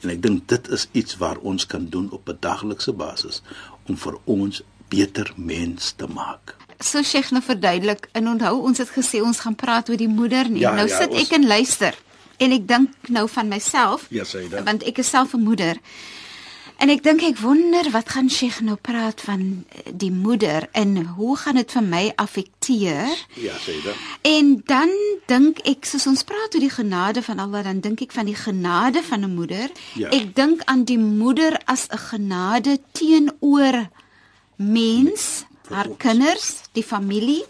En 0.00 0.12
ek 0.12 0.22
dink 0.24 0.48
dit 0.48 0.68
is 0.72 0.86
iets 0.96 1.16
waar 1.20 1.38
ons 1.44 1.66
kan 1.66 1.86
doen 1.92 2.10
op 2.10 2.28
'n 2.28 2.40
daglikse 2.40 2.92
basis 2.92 3.42
om 3.86 3.96
vir 3.96 4.18
ons 4.24 4.62
beter 4.90 5.30
mens 5.36 5.92
te 5.96 6.06
maak. 6.10 6.56
So 6.80 7.02
Sheikh 7.04 7.30
nou 7.30 7.42
verduidelik 7.44 8.08
en 8.16 8.28
onthou 8.34 8.54
ons 8.68 8.78
het 8.80 8.88
gesê 8.94 9.20
ons 9.22 9.40
gaan 9.44 9.54
praat 9.54 9.88
oor 9.92 9.96
die 10.00 10.08
moeder 10.08 10.48
nie. 10.50 10.60
Ja, 10.64 10.74
nou 10.74 10.88
ja, 10.88 10.96
sit 11.02 11.10
ons- 11.10 11.20
ek 11.22 11.34
en 11.38 11.46
luister. 11.46 11.94
En 12.40 12.52
ek 12.56 12.66
dink 12.68 13.08
nou 13.12 13.26
van 13.28 13.48
myself. 13.48 14.06
Ja, 14.08 14.24
Saida. 14.24 14.62
Want 14.64 14.82
ek 14.88 14.98
is 14.98 15.10
self 15.10 15.34
'n 15.34 15.42
moeder. 15.44 15.76
En 16.80 16.88
ek 16.88 17.02
dink 17.04 17.20
ek 17.22 17.36
wonder 17.38 17.90
wat 17.92 18.08
gaan 18.08 18.30
Sheikh 18.30 18.60
nou 18.64 18.76
praat 18.80 19.20
van 19.20 19.64
eh, 19.68 19.92
die 19.94 20.10
moeder 20.12 20.68
en 20.72 21.04
hoe 21.06 21.36
gaan 21.36 21.54
dit 21.60 21.72
vir 21.72 21.82
my 21.82 22.12
affekteer? 22.16 23.12
Ja, 23.34 23.52
Saida. 23.58 23.92
En 24.22 24.62
dan 24.66 24.88
dink 25.26 25.58
ek 25.68 25.84
soos 25.84 26.06
ons 26.06 26.22
praat 26.24 26.54
oor 26.54 26.60
die 26.60 26.70
genade 26.70 27.22
van 27.22 27.38
Allah, 27.38 27.64
dan 27.64 27.80
dink 27.80 28.00
ek 28.00 28.12
van 28.12 28.24
die 28.26 28.34
genade 28.34 29.02
van 29.02 29.20
'n 29.24 29.34
moeder. 29.34 29.68
Ja. 29.94 30.08
Ek 30.08 30.34
dink 30.34 30.62
aan 30.64 30.84
die 30.84 30.98
moeder 30.98 31.60
as 31.66 31.86
'n 31.90 31.98
genade 31.98 32.78
teenoor 32.92 33.88
mens, 34.60 35.44
haar 35.70 35.88
kinders, 35.96 36.60
die 36.76 36.84
familie. 36.84 37.44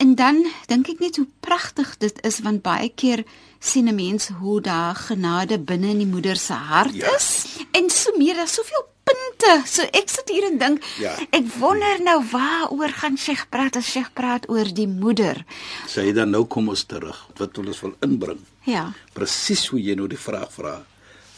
En 0.00 0.14
dan 0.16 0.40
dink 0.66 0.88
ek 0.88 1.00
net 1.02 1.16
hoe 1.20 1.26
pragtig 1.44 1.92
dit 2.00 2.20
is 2.24 2.40
want 2.40 2.62
baie 2.64 2.88
keer 2.88 3.22
sien 3.60 3.88
'n 3.88 3.94
mens 3.94 4.28
hoe 4.40 4.60
daar 4.60 4.94
genade 4.96 5.58
binne 5.58 5.90
in 5.90 5.98
die 5.98 6.06
moeder 6.06 6.36
se 6.36 6.52
hart 6.54 6.94
Ja. 6.94 7.14
is. 7.16 7.46
En 7.72 7.90
so 7.90 8.10
meer, 8.16 8.34
daar's 8.34 8.54
soveel 8.54 8.84
punte. 9.04 9.62
So 9.66 9.82
ek 9.82 10.08
sit 10.08 10.28
hier 10.28 10.44
en 10.50 10.58
dink, 10.58 10.82
Ja. 10.98 11.16
ek 11.30 11.44
wonder 11.58 12.02
nou 12.02 12.24
waaroor 12.32 12.88
gaan 12.88 13.16
Sheikh 13.18 13.46
praat 13.50 13.76
as 13.76 13.84
Sheikh 13.90 14.12
praat 14.14 14.48
oor 14.48 14.64
die 14.74 14.88
moeder. 14.88 15.44
Saida, 15.86 16.24
nou 16.24 16.44
kom 16.44 16.68
ons 16.68 16.84
terug. 16.84 17.26
Wat 17.36 17.56
wil 17.56 17.66
ons 17.66 17.80
wil 17.80 17.94
inbring? 18.00 18.38
Ja. 18.64 18.92
Presies 19.12 19.66
hoe 19.68 19.80
jy 19.82 19.94
nou 19.94 20.08
die 20.08 20.18
vraag 20.18 20.52
vra, 20.52 20.82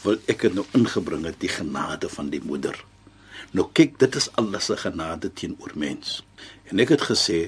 wil 0.03 0.17
ek 0.27 0.41
dit 0.41 0.53
nou 0.53 0.65
ingebring 0.73 1.25
het 1.25 1.39
die 1.39 1.49
genade 1.49 2.09
van 2.09 2.29
die 2.29 2.41
moeder. 2.43 2.83
Nou 3.51 3.67
kyk, 3.73 3.99
dit 3.99 4.15
is 4.15 4.29
Allah 4.39 4.61
se 4.61 4.77
genade 4.77 5.33
teenoor 5.33 5.71
mens. 5.75 6.21
En 6.71 6.79
ek 6.79 6.95
het 6.95 7.05
gesê 7.09 7.39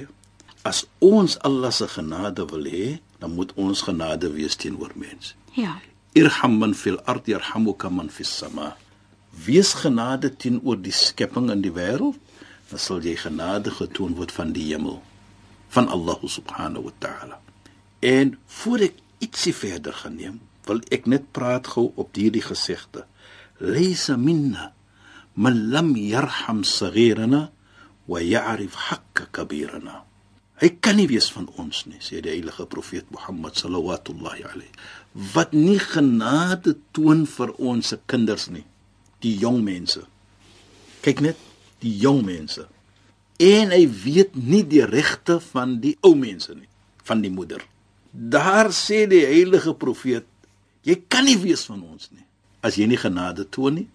as 0.65 0.83
ons 0.99 1.37
Allah 1.45 1.71
se 1.71 1.87
genade 1.87 2.45
wil 2.49 2.65
hê, 2.69 2.87
dan 3.21 3.35
moet 3.37 3.53
ons 3.53 3.81
genade 3.85 4.31
wees 4.33 4.55
teenoor 4.55 4.91
mens. 4.95 5.35
Ja. 5.53 5.77
Irham 6.17 6.57
man 6.59 6.73
fil 6.73 6.99
ard 7.05 7.27
yarhamuka 7.29 7.89
man 7.89 8.09
fis 8.09 8.31
sama. 8.37 8.75
Wees 9.45 9.73
genade 9.77 10.31
teenoor 10.35 10.79
die 10.81 10.95
skepping 10.95 11.51
in 11.53 11.61
die 11.61 11.73
wêreld, 11.75 12.19
dan 12.69 12.81
sal 12.81 13.03
jy 13.05 13.15
genade 13.19 13.71
getoon 13.71 14.15
word 14.17 14.33
van 14.33 14.53
die 14.55 14.71
hemel 14.71 15.01
van 15.75 15.89
Allah 15.91 16.21
subhanahu 16.23 16.87
wa 16.87 16.93
ta'ala. 17.03 17.39
En 17.99 18.37
voor 18.61 18.85
ek 18.89 19.01
ietsie 19.23 19.53
verder 19.55 19.93
gaan 19.93 20.15
neem, 20.19 20.37
wil 20.65 20.81
ek 20.93 21.05
net 21.09 21.29
praat 21.35 21.67
gou 21.73 21.91
op 21.99 22.15
hierdie 22.17 22.43
gesegde. 22.45 23.05
Laysa 23.59 24.17
minna 24.17 24.71
man 25.36 25.72
lam 25.72 25.96
yarham 25.96 26.63
saghirana 26.63 27.51
wa 28.08 28.20
ya'rif 28.20 28.75
haqqa 28.75 29.27
kabirana. 29.32 30.04
Hy 30.62 30.70
kan 30.80 30.96
nie 30.96 31.10
wees 31.12 31.27
van 31.36 31.50
ons 31.60 31.84
nie, 31.89 32.00
sê 32.00 32.22
die 32.24 32.32
heilige 32.32 32.63
profeet 32.72 33.10
Mohammed 33.12 33.60
sallallahu 33.60 34.15
alayhi. 34.48 34.72
Wat 35.34 35.51
nie 35.51 35.80
genade 35.80 36.77
toon 36.96 37.25
vir 37.27 37.51
ons 37.60 37.92
se 37.92 38.00
kinders 38.08 38.48
nie, 38.48 38.63
die 39.20 39.36
jong 39.42 39.60
mense. 39.68 40.06
Kyk 41.04 41.20
net, 41.25 41.42
die 41.84 41.92
jong 42.00 42.24
mense. 42.24 42.70
En 43.36 43.74
hy 43.75 43.84
weet 43.88 44.38
nie 44.39 44.63
die 44.63 44.86
regte 44.88 45.42
van 45.51 45.82
die 45.84 45.98
ou 46.08 46.15
mense 46.15 46.56
nie, 46.56 46.70
van 47.04 47.20
die 47.20 47.34
moeder. 47.34 47.60
Daar 48.15 48.72
sê 48.72 49.04
die 49.12 49.25
heilige 49.27 49.75
profeet, 49.75 50.30
jy 50.88 51.01
kan 51.12 51.27
nie 51.27 51.36
wees 51.42 51.65
van 51.68 51.84
ons 51.84 52.08
nie 52.13 52.24
as 52.65 52.80
jy 52.80 52.88
nie 52.89 53.00
genade 53.00 53.46
toon 53.54 53.82
nie 53.82 53.88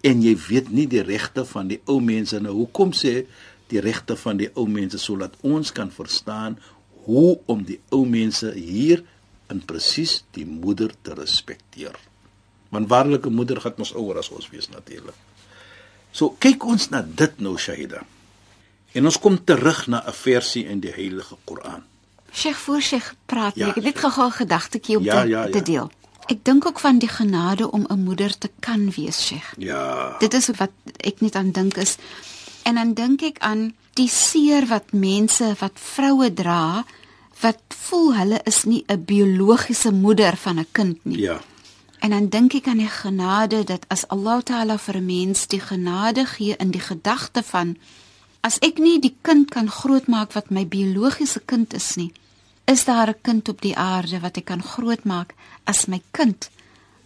en 0.00 0.22
jy 0.22 0.34
weet 0.48 0.70
nie 0.70 0.86
die 0.86 1.02
regte 1.02 1.44
van 1.44 1.68
die 1.68 1.80
ou 1.86 2.00
mense 2.00 2.40
nou. 2.40 2.52
Hoekom 2.54 2.92
sê 2.92 3.26
die 3.68 3.80
regte 3.80 4.16
van 4.16 4.36
die 4.36 4.50
ou 4.54 4.66
mense 4.70 4.98
sodat 4.98 5.34
ons 5.42 5.72
kan 5.72 5.90
verstaan 5.90 6.58
hoe 7.04 7.38
om 7.46 7.64
die 7.64 7.80
ou 7.90 8.04
mense 8.06 8.52
hier 8.54 9.02
in 9.50 9.60
presies 9.64 10.22
die 10.36 10.46
moeder 10.46 10.92
te 11.02 11.14
respekteer. 11.14 11.96
Want 12.70 12.88
waarlike 12.88 13.30
moeder 13.32 13.60
gaan 13.60 13.80
ons 13.80 13.94
ouer 13.96 14.18
as 14.18 14.28
ons 14.30 14.48
wees 14.52 14.68
natuurlik. 14.68 15.16
So 16.12 16.36
kyk 16.40 16.64
ons 16.64 16.90
na 16.90 17.02
dit 17.02 17.40
nou 17.40 17.56
Shahida. 17.58 18.02
En 18.96 19.04
ons 19.04 19.18
kom 19.20 19.36
terug 19.44 19.86
na 19.88 20.02
'n 20.06 20.12
versie 20.12 20.64
in 20.66 20.80
die 20.80 20.92
Heilige 20.92 21.36
Koran. 21.44 21.82
Sheikh 22.32 22.56
voor 22.56 22.80
Sheikh 22.80 23.14
praat, 23.26 23.54
Ja, 23.56 23.68
ek 23.68 23.74
het 23.74 23.84
net 23.84 23.98
gou 23.98 24.26
'n 24.26 24.32
gedagtetjie 24.32 24.96
om 24.98 25.04
Ja, 25.04 25.22
te, 25.22 25.28
ja, 25.28 25.44
te 25.46 25.58
ja. 25.58 25.64
deel. 25.64 25.90
Ek 26.28 26.44
dink 26.44 26.66
ook 26.66 26.80
van 26.80 26.98
die 26.98 27.08
genade 27.08 27.70
om 27.70 27.86
'n 27.88 28.04
moeder 28.04 28.38
te 28.38 28.50
kan 28.60 28.90
wees, 28.90 29.26
Sheikh. 29.26 29.54
Ja. 29.56 30.16
Dit 30.18 30.34
is 30.34 30.46
wat 30.56 30.70
ek 30.96 31.20
net 31.20 31.34
aan 31.34 31.50
dink 31.50 31.76
is. 31.76 31.96
En 32.62 32.74
dan 32.74 32.94
dink 32.94 33.22
ek 33.22 33.38
aan 33.38 33.74
die 33.94 34.08
seer 34.08 34.66
wat 34.66 34.92
mense, 34.92 35.56
wat 35.58 35.72
vroue 35.74 36.34
dra 36.34 36.84
wat 37.40 37.60
voel 37.68 38.14
hulle 38.14 38.40
is 38.44 38.64
nie 38.64 38.84
'n 38.86 39.04
biologiese 39.04 39.92
moeder 39.92 40.36
van 40.36 40.58
'n 40.58 40.66
kind 40.72 41.04
nie. 41.04 41.18
Ja. 41.18 41.40
En 41.98 42.10
dan 42.10 42.28
dink 42.28 42.54
ek 42.54 42.66
aan 42.66 42.78
die 42.78 42.88
genade 43.02 43.64
dat 43.64 43.84
as 43.88 44.08
Allah 44.08 44.42
Taala 44.42 44.78
vir 44.78 44.96
'n 44.96 45.06
mens 45.06 45.46
die 45.46 45.60
genade 45.60 46.26
gee 46.26 46.56
in 46.56 46.70
die 46.70 46.80
gedagte 46.80 47.42
van 47.42 47.76
as 48.40 48.58
ek 48.58 48.78
nie 48.78 48.98
die 49.00 49.16
kind 49.20 49.50
kan 49.50 49.70
grootmaak 49.70 50.32
wat 50.32 50.50
my 50.50 50.66
biologiese 50.66 51.40
kind 51.44 51.74
is 51.74 51.94
nie, 51.94 52.12
is 52.68 52.84
daar 52.84 53.08
'n 53.08 53.20
kind 53.22 53.48
op 53.48 53.60
die 53.60 53.76
aarde 53.76 54.20
wat 54.20 54.36
ek 54.36 54.44
kan 54.44 54.62
grootmaak 54.62 55.34
as 55.64 55.86
my 55.86 56.02
kind. 56.10 56.50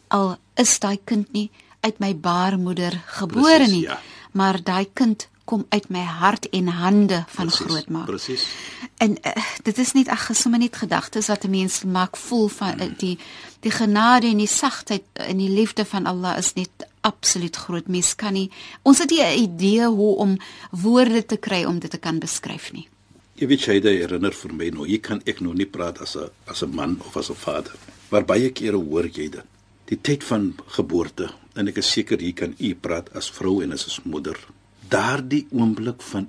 Al 0.09 0.37
is 0.55 0.79
daai 0.79 0.99
kind 1.05 1.33
nie 1.33 1.51
uit 1.81 1.99
my 1.99 2.17
baarmoeder 2.17 3.03
gebore 3.07 3.57
Presies, 3.57 3.71
nie, 3.73 3.83
ja. 3.83 3.99
maar 4.33 4.63
daai 4.63 4.87
kind 4.93 5.29
kom 5.45 5.67
uit 5.69 5.89
my 5.89 6.03
hart 6.03 6.49
en 6.49 6.67
hande 6.69 7.25
van 7.29 7.47
Presies, 7.47 7.67
grootmaak. 7.67 8.07
Presies. 8.07 8.47
En 8.97 9.11
uh, 9.11 9.33
dit 9.63 9.79
is 9.79 9.93
net 9.93 10.09
ag 10.09 10.29
sommer 10.33 10.61
net 10.61 10.77
gedagtes 10.77 11.27
wat 11.27 11.45
'n 11.45 11.51
mens 11.51 11.83
maak 11.83 12.17
voel 12.17 12.49
van 12.49 12.81
uh, 12.81 12.91
die 12.97 13.19
die 13.61 13.71
genade 13.71 14.27
en 14.27 14.39
die 14.39 14.47
sagtheid 14.47 15.03
en 15.13 15.37
die 15.37 15.51
liefde 15.51 15.85
van 15.85 16.07
Allah 16.07 16.39
is 16.39 16.53
net 16.53 16.71
absoluut 17.01 17.57
groot. 17.57 17.87
Mens 17.87 18.15
kan 18.15 18.33
nie 18.33 18.51
ons 18.83 18.99
het 18.99 19.11
nie 19.11 19.23
'n 19.23 19.39
idee 19.39 19.87
hoe 19.87 20.17
om 20.17 20.37
woorde 20.71 21.27
te 21.27 21.37
kry 21.37 21.65
om 21.65 21.79
dit 21.79 21.91
te 21.91 21.99
kan 21.99 22.19
beskryf 22.19 22.73
nie. 22.73 22.89
Jy 23.41 23.47
weet 23.49 23.63
jy 23.65 23.79
dit 23.81 24.03
herinner 24.03 24.35
vir 24.37 24.53
my 24.53 24.67
nou, 24.77 24.85
hier 24.85 25.01
kan 25.01 25.23
ek 25.25 25.39
nou 25.41 25.55
nie 25.57 25.69
praat 25.77 26.03
as 26.05 26.17
'n 26.17 26.29
as 26.47 26.63
'n 26.63 26.75
man 26.77 27.01
of 27.07 27.17
as 27.17 27.31
'n 27.31 27.35
vader. 27.35 27.73
Maar 28.11 28.25
baie 28.25 28.51
kere 28.51 28.77
hoor 28.77 29.07
jy 29.07 29.29
dit. 29.31 29.47
Die 29.87 29.97
tyd 29.97 30.23
van 30.25 30.55
geboorte 30.67 31.33
en 31.57 31.69
ek 31.69 31.79
is 31.79 31.91
seker 31.91 32.19
hier 32.21 32.35
kan 32.35 32.55
u 32.59 32.75
praat 32.75 33.09
as 33.17 33.31
vrou 33.31 33.63
en 33.63 33.73
as 33.73 33.87
'n 33.99 34.11
moeder. 34.11 34.37
Daardie 34.89 35.47
oomblik 35.51 36.03
van 36.03 36.29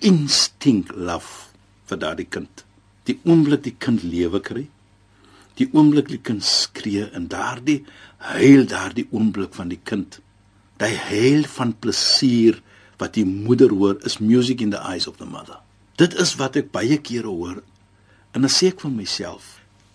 instinct 0.00 0.94
love 0.94 1.48
vir 1.86 1.98
daardie 1.98 2.28
kind. 2.28 2.64
Die 3.04 3.18
oomblik 3.24 3.62
die 3.62 3.76
kind 3.78 4.02
lewe 4.02 4.40
kry. 4.40 4.68
Die 5.54 5.68
oomblik 5.72 6.08
die 6.08 6.20
kind 6.20 6.44
skree 6.44 7.08
en 7.12 7.28
daardie 7.28 7.84
huil 8.18 8.66
daardie 8.66 9.08
oomblik 9.10 9.54
van 9.54 9.68
die 9.68 9.80
kind. 9.84 10.20
Daai 10.76 10.96
huil 10.96 11.44
van 11.44 11.72
plesier 11.78 12.62
wat 12.98 13.14
die 13.14 13.24
moeder 13.24 13.70
hoor 13.70 13.96
is 14.04 14.18
music 14.18 14.60
in 14.60 14.70
the 14.70 14.78
eyes 14.78 15.06
of 15.06 15.16
the 15.16 15.24
mother. 15.24 15.58
Dit 16.02 16.14
is 16.18 16.32
wat 16.40 16.56
ek 16.58 16.70
baie 16.74 16.96
kere 17.04 17.30
hoor. 17.30 17.58
En 18.34 18.42
dan 18.46 18.50
sê 18.50 18.72
ek 18.72 18.80
vir 18.82 18.90
myself, 18.94 19.44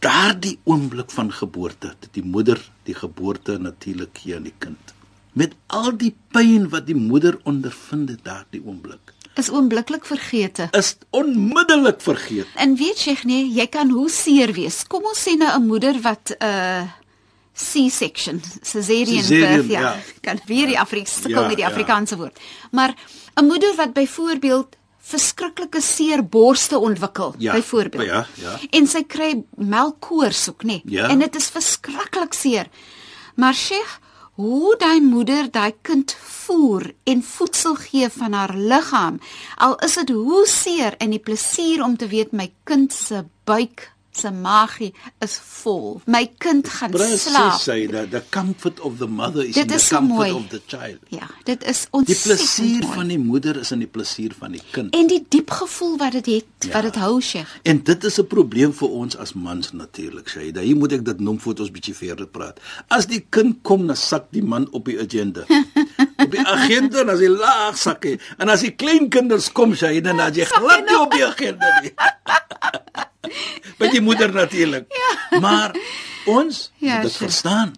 daardie 0.05 0.57
oomblik 0.69 1.09
van 1.11 1.31
geboorte, 1.33 1.89
dat 1.99 2.11
die 2.15 2.23
moeder 2.23 2.61
die 2.87 2.95
geboorte 2.95 3.57
natuurlik 3.59 4.21
gee 4.21 4.37
aan 4.37 4.45
die 4.47 4.55
kind. 4.63 4.93
Met 5.37 5.55
al 5.73 5.91
die 5.99 6.13
pyn 6.33 6.69
wat 6.73 6.85
die 6.87 6.95
moeder 6.97 7.35
ondervind 7.49 8.09
het 8.13 8.23
daardie 8.25 8.61
oomblik, 8.63 9.13
Is 9.37 9.51
oombliklik 9.53 10.05
vergete. 10.09 10.69
is 10.73 10.95
onmiddellik 11.13 11.99
vergeet. 12.01 12.47
En 12.55 12.75
weet 12.75 13.03
jy 13.05 13.13
nee, 13.29 13.43
jy 13.53 13.67
kan 13.69 13.89
hoe 13.93 14.09
seer 14.09 14.53
wees. 14.53 14.79
Kom 14.89 15.03
ons 15.05 15.19
sê 15.27 15.35
nou 15.37 15.51
'n 15.59 15.67
moeder 15.67 15.99
wat 16.01 16.31
'n 16.39 16.45
uh, 16.45 16.83
C-section, 17.53 18.41
cesarean, 18.61 19.05
Caesarean, 19.21 19.55
birth, 19.55 19.69
ja, 19.69 19.81
ja. 19.81 19.95
kan 20.21 20.39
weer 20.45 20.67
die 20.67 20.79
Afrikaanse 20.79 21.21
sukkel 21.21 21.41
Ja, 21.41 21.47
met 21.47 21.57
die 21.57 21.65
ja. 21.65 21.71
Afrikaanse 21.71 22.17
woord. 22.17 22.39
Maar 22.71 22.95
'n 23.35 23.45
moeder 23.45 23.75
wat 23.75 23.93
byvoorbeeld 23.93 24.75
verskriklike 25.07 25.81
seer 25.81 26.23
borste 26.23 26.77
ontwikkel, 26.79 27.33
Ja, 27.37 27.53
byvoorbeeld. 27.53 28.05
ja, 28.05 28.25
ja. 28.41 28.57
En 28.71 28.87
sy 28.87 29.03
kry 29.07 29.43
melkkoors 29.55 30.49
ook, 30.49 30.63
nê? 30.63 30.81
Ja. 30.85 31.07
En 31.09 31.19
dit 31.19 31.35
is 31.35 31.49
verskriklik 31.49 32.33
seer. 32.33 32.67
Maar 33.35 33.53
Sheikh, 33.53 33.97
hoe 34.35 34.75
daai 34.77 34.99
moeder 35.01 35.47
daai 35.51 35.73
kind 35.81 36.15
voer 36.21 36.91
en 37.03 37.23
voedsel 37.23 37.75
gee 37.75 38.09
van 38.09 38.33
haar 38.33 38.53
liggaam, 38.55 39.19
al 39.57 39.75
is 39.85 39.95
dit 39.95 40.09
hoe 40.09 40.43
seer 40.47 40.95
en 40.97 41.09
die 41.09 41.19
plesier 41.19 41.83
om 41.83 41.97
te 41.97 42.07
weet 42.07 42.31
my 42.31 42.51
kind 42.63 42.93
se 42.93 43.23
buik 43.45 43.91
se 44.17 44.31
maagie 44.31 44.93
is 45.19 45.39
vol. 45.43 46.01
My 46.05 46.25
kind 46.37 46.67
gaan 46.69 46.91
Presies 46.91 47.23
slaap. 47.23 47.61
sê 47.61 47.87
dat 47.91 48.11
the 48.11 48.23
comfort 48.29 48.79
of 48.79 48.97
the 48.97 49.07
mother 49.07 49.43
is 49.45 49.53
Dit 49.55 49.63
in 49.63 49.67
the 49.67 49.75
is 49.75 49.87
so 49.87 49.95
comfort 49.97 50.15
mooi. 50.17 50.31
of 50.31 50.47
the 50.49 50.61
child. 50.67 50.97
Ja, 51.09 51.27
dit 51.43 51.63
is 51.65 51.81
Die 51.81 51.87
ontsettend 51.91 52.37
plesier 52.37 52.81
mooi. 52.83 52.93
van 52.93 53.07
die 53.07 53.19
moeder 53.19 53.57
is 53.59 53.71
in 53.71 53.79
die 53.79 53.87
plesier 53.87 54.33
van 54.39 54.51
die 54.51 54.61
kind. 54.71 54.93
en 54.95 55.07
die 55.07 55.25
diep 55.29 55.49
gevoel 55.51 55.97
wat 55.97 56.11
dit 56.11 56.25
het, 56.25 56.45
Ja. 56.59 56.71
wat 56.73 56.81
dit 56.83 56.95
hou, 56.95 57.21
Sheikh. 57.21 57.47
En 57.63 57.83
dit 57.83 58.03
is 58.03 58.19
'n 58.19 58.27
probleem 58.27 58.73
vir 58.73 58.89
ons 58.89 59.17
as 59.17 59.33
mans 59.33 59.71
natuurlik, 59.73 60.27
Shaida. 60.29 60.61
Hier 60.61 60.75
moet 60.75 60.91
ek 60.91 61.05
dit 61.05 61.19
noem 61.19 61.39
voordat 61.39 61.61
ons 61.61 61.71
bietjie 61.71 61.95
verder 61.95 62.27
praat. 62.27 62.59
As 62.87 63.05
die 63.07 63.25
kind 63.29 63.55
kom, 63.61 63.87
dan 63.87 63.95
sak 63.95 64.25
die 64.31 64.43
man 64.43 64.67
op 64.71 64.85
die 64.85 64.99
agenda. 64.99 65.43
op 66.27 66.35
die 66.35 66.43
agenda 66.47 67.01
en 67.05 67.09
as 67.15 67.23
hy 67.23 67.29
laag 67.33 67.77
sak 67.79 68.05
hy. 68.07 68.15
En 68.37 68.51
as 68.53 68.63
die 68.65 68.73
klein 68.75 69.07
kinders 69.13 69.49
kom, 69.55 69.73
Shaida, 69.75 70.11
dan 70.11 70.21
as 70.27 70.37
jy 70.37 70.45
glad 70.51 70.85
nie 70.87 70.99
op 70.99 71.11
die 71.15 71.25
agenda 71.25 71.71
nie. 71.81 71.93
By 73.79 73.89
die 73.93 74.01
moeder 74.01 74.31
natuurlik. 74.33 74.87
Ja. 74.93 75.39
Maar 75.43 75.75
ons 76.27 76.71
Ja, 76.79 76.93
moet 76.99 77.07
dit 77.09 77.11
sure. 77.17 77.25
verstaan. 77.29 77.73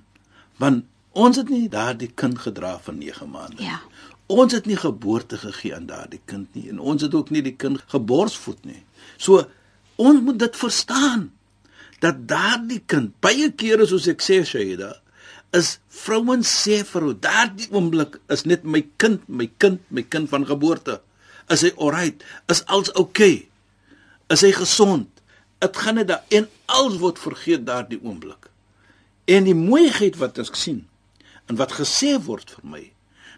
Want 0.62 0.86
ons 1.12 1.38
het 1.39 1.50
nie 1.50 1.68
daardie 1.72 2.12
kind 2.15 2.39
gedra 2.39 2.75
vir 2.86 2.94
9 3.00 3.29
maande. 3.32 3.63
Ja. 3.63 3.79
Ons 4.29 4.53
het 4.53 4.68
nie 4.70 4.77
geboorte 4.77 5.39
gegee 5.41 5.74
aan 5.75 5.88
daardie 5.89 6.22
kind 6.29 6.53
nie 6.53 6.70
en 6.70 6.79
ons 6.79 7.01
het 7.01 7.15
ook 7.18 7.32
nie 7.34 7.41
die 7.41 7.56
kind 7.58 7.82
geborsvoed 7.89 8.62
nie. 8.70 8.84
So 9.18 9.41
ons 10.00 10.22
moet 10.22 10.38
dit 10.39 10.56
verstaan 10.56 11.32
dat 12.00 12.22
daardie 12.29 12.82
kind 12.88 13.15
baie 13.20 13.50
kere 13.51 13.88
soos 13.89 14.06
ek 14.08 14.22
sê 14.24 14.38
Shaida 14.46 14.94
is 15.56 15.77
vrouens 15.89 16.50
sê 16.63 16.82
vir 16.86 17.06
hoe 17.08 17.15
daardie 17.18 17.70
oomblik 17.74 18.20
is 18.34 18.46
net 18.46 18.63
my 18.63 18.84
kind, 19.01 19.24
my 19.27 19.50
kind, 19.62 19.82
my 19.89 20.03
kind 20.06 20.29
van 20.29 20.46
geboorte. 20.46 21.00
Is 21.50 21.63
hy 21.65 21.72
alright? 21.77 22.22
Is 22.51 22.62
alles 22.70 22.91
oukei? 22.94 23.48
Is 24.29 24.46
hy 24.46 24.51
gesond? 24.53 25.10
Dit 25.60 25.77
gaan 25.82 25.98
net 25.98 26.12
daar 26.12 26.24
en 26.29 26.48
alles 26.70 27.00
word 27.01 27.22
vergeet 27.22 27.65
daardie 27.65 28.00
oomblik. 28.03 28.48
En 29.25 29.50
die 29.50 29.58
mooiheid 29.58 30.20
wat 30.22 30.38
ek 30.41 30.56
sien 30.58 30.86
en 31.50 31.58
wat 31.58 31.74
gesê 31.79 32.15
word 32.22 32.53
vir 32.53 32.65
my 32.75 32.86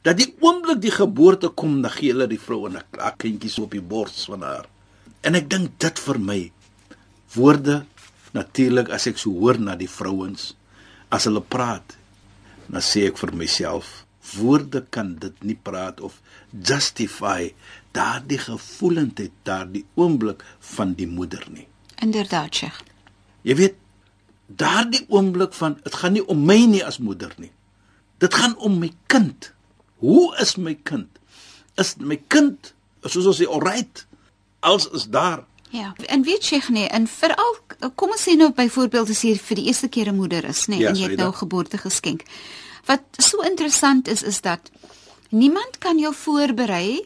dat 0.03 0.18
die 0.18 0.32
oomblik 0.41 0.82
die 0.82 0.94
geboorte 0.94 1.51
kom 1.53 1.80
dan 1.84 1.94
gee 1.94 2.12
hulle 2.12 2.27
die 2.27 2.41
vrou 2.41 2.68
'n 2.68 2.82
klak 2.91 3.20
kindjies 3.22 3.60
op 3.60 3.72
die 3.72 3.82
bors 3.94 4.25
van 4.25 4.41
haar. 4.41 4.65
En 5.22 5.36
ek 5.36 5.50
dink 5.50 5.80
dit 5.80 6.00
vir 6.00 6.20
my 6.20 6.51
woorde 7.36 7.86
natuurlik 8.34 8.89
as 8.89 9.08
ek 9.08 9.18
so 9.18 9.32
hoor 9.32 9.60
na 9.60 9.75
die 9.75 9.89
vrouens 9.89 10.56
as 11.10 11.27
hulle 11.27 11.41
praat 11.41 12.00
dan 12.72 12.84
sê 12.86 13.08
ek 13.10 13.20
vir 13.20 13.34
myself 13.36 14.06
woorde 14.38 14.84
kan 14.96 15.16
dit 15.20 15.44
nie 15.44 15.58
praat 15.58 16.00
of 16.00 16.20
justify 16.51 17.51
daardie 17.96 18.40
gevoelendheid 18.40 19.34
daardie 19.48 19.84
oomblik 20.00 20.44
van 20.75 20.94
die 20.96 21.08
moeder 21.10 21.44
nie. 21.51 21.68
Inderdaad, 22.01 22.56
Sheikh. 22.56 22.80
Jy 23.44 23.58
weet 23.60 23.80
daardie 24.48 25.04
oomblik 25.10 25.56
van 25.58 25.80
dit 25.84 25.96
gaan 25.96 26.16
nie 26.16 26.24
om 26.28 26.46
my 26.46 26.60
nie 26.70 26.84
as 26.86 27.01
moeder 27.04 27.34
nie. 27.42 27.51
Dit 28.22 28.36
gaan 28.38 28.56
om 28.58 28.78
my 28.80 28.92
kind. 29.12 29.51
Hoe 30.01 30.30
is 30.42 30.56
my 30.58 30.75
kind? 30.88 31.10
Is 31.82 31.96
my 31.98 32.20
kind 32.30 32.74
soos 33.10 33.25
ons 33.25 33.40
sê 33.42 33.48
alright? 33.50 34.06
Als 34.62 34.88
is 34.94 35.08
daar. 35.10 35.44
Ja, 35.72 35.94
en 36.06 36.24
weet 36.24 36.44
Sheikh 36.44 36.70
nee, 36.70 36.88
en 36.88 37.08
veral 37.08 37.56
kom 37.96 38.12
ons 38.12 38.24
sê 38.28 38.36
nou 38.36 38.50
byvoorbeeld 38.56 39.10
as 39.10 39.22
jy 39.24 39.38
vir 39.40 39.56
die 39.56 39.66
eerste 39.72 39.88
keer 39.88 40.12
'n 40.12 40.16
moeder 40.16 40.44
is, 40.44 40.66
nê, 40.68 40.75
nee, 40.75 40.80
Ja, 40.80 40.90
en 40.90 40.96
jy 40.96 41.10
het 41.10 41.18
nou 41.18 41.30
'n 41.30 41.42
geboorte 41.44 41.78
geskenk. 41.78 42.24
Wat 42.86 43.01
so 43.18 43.42
interessant 43.42 44.08
is 44.08 44.24
is 44.24 44.42
dat 44.42 44.72
niemand 45.30 45.78
kan 45.78 45.98
jou 45.98 46.13
voorberei 46.13 47.06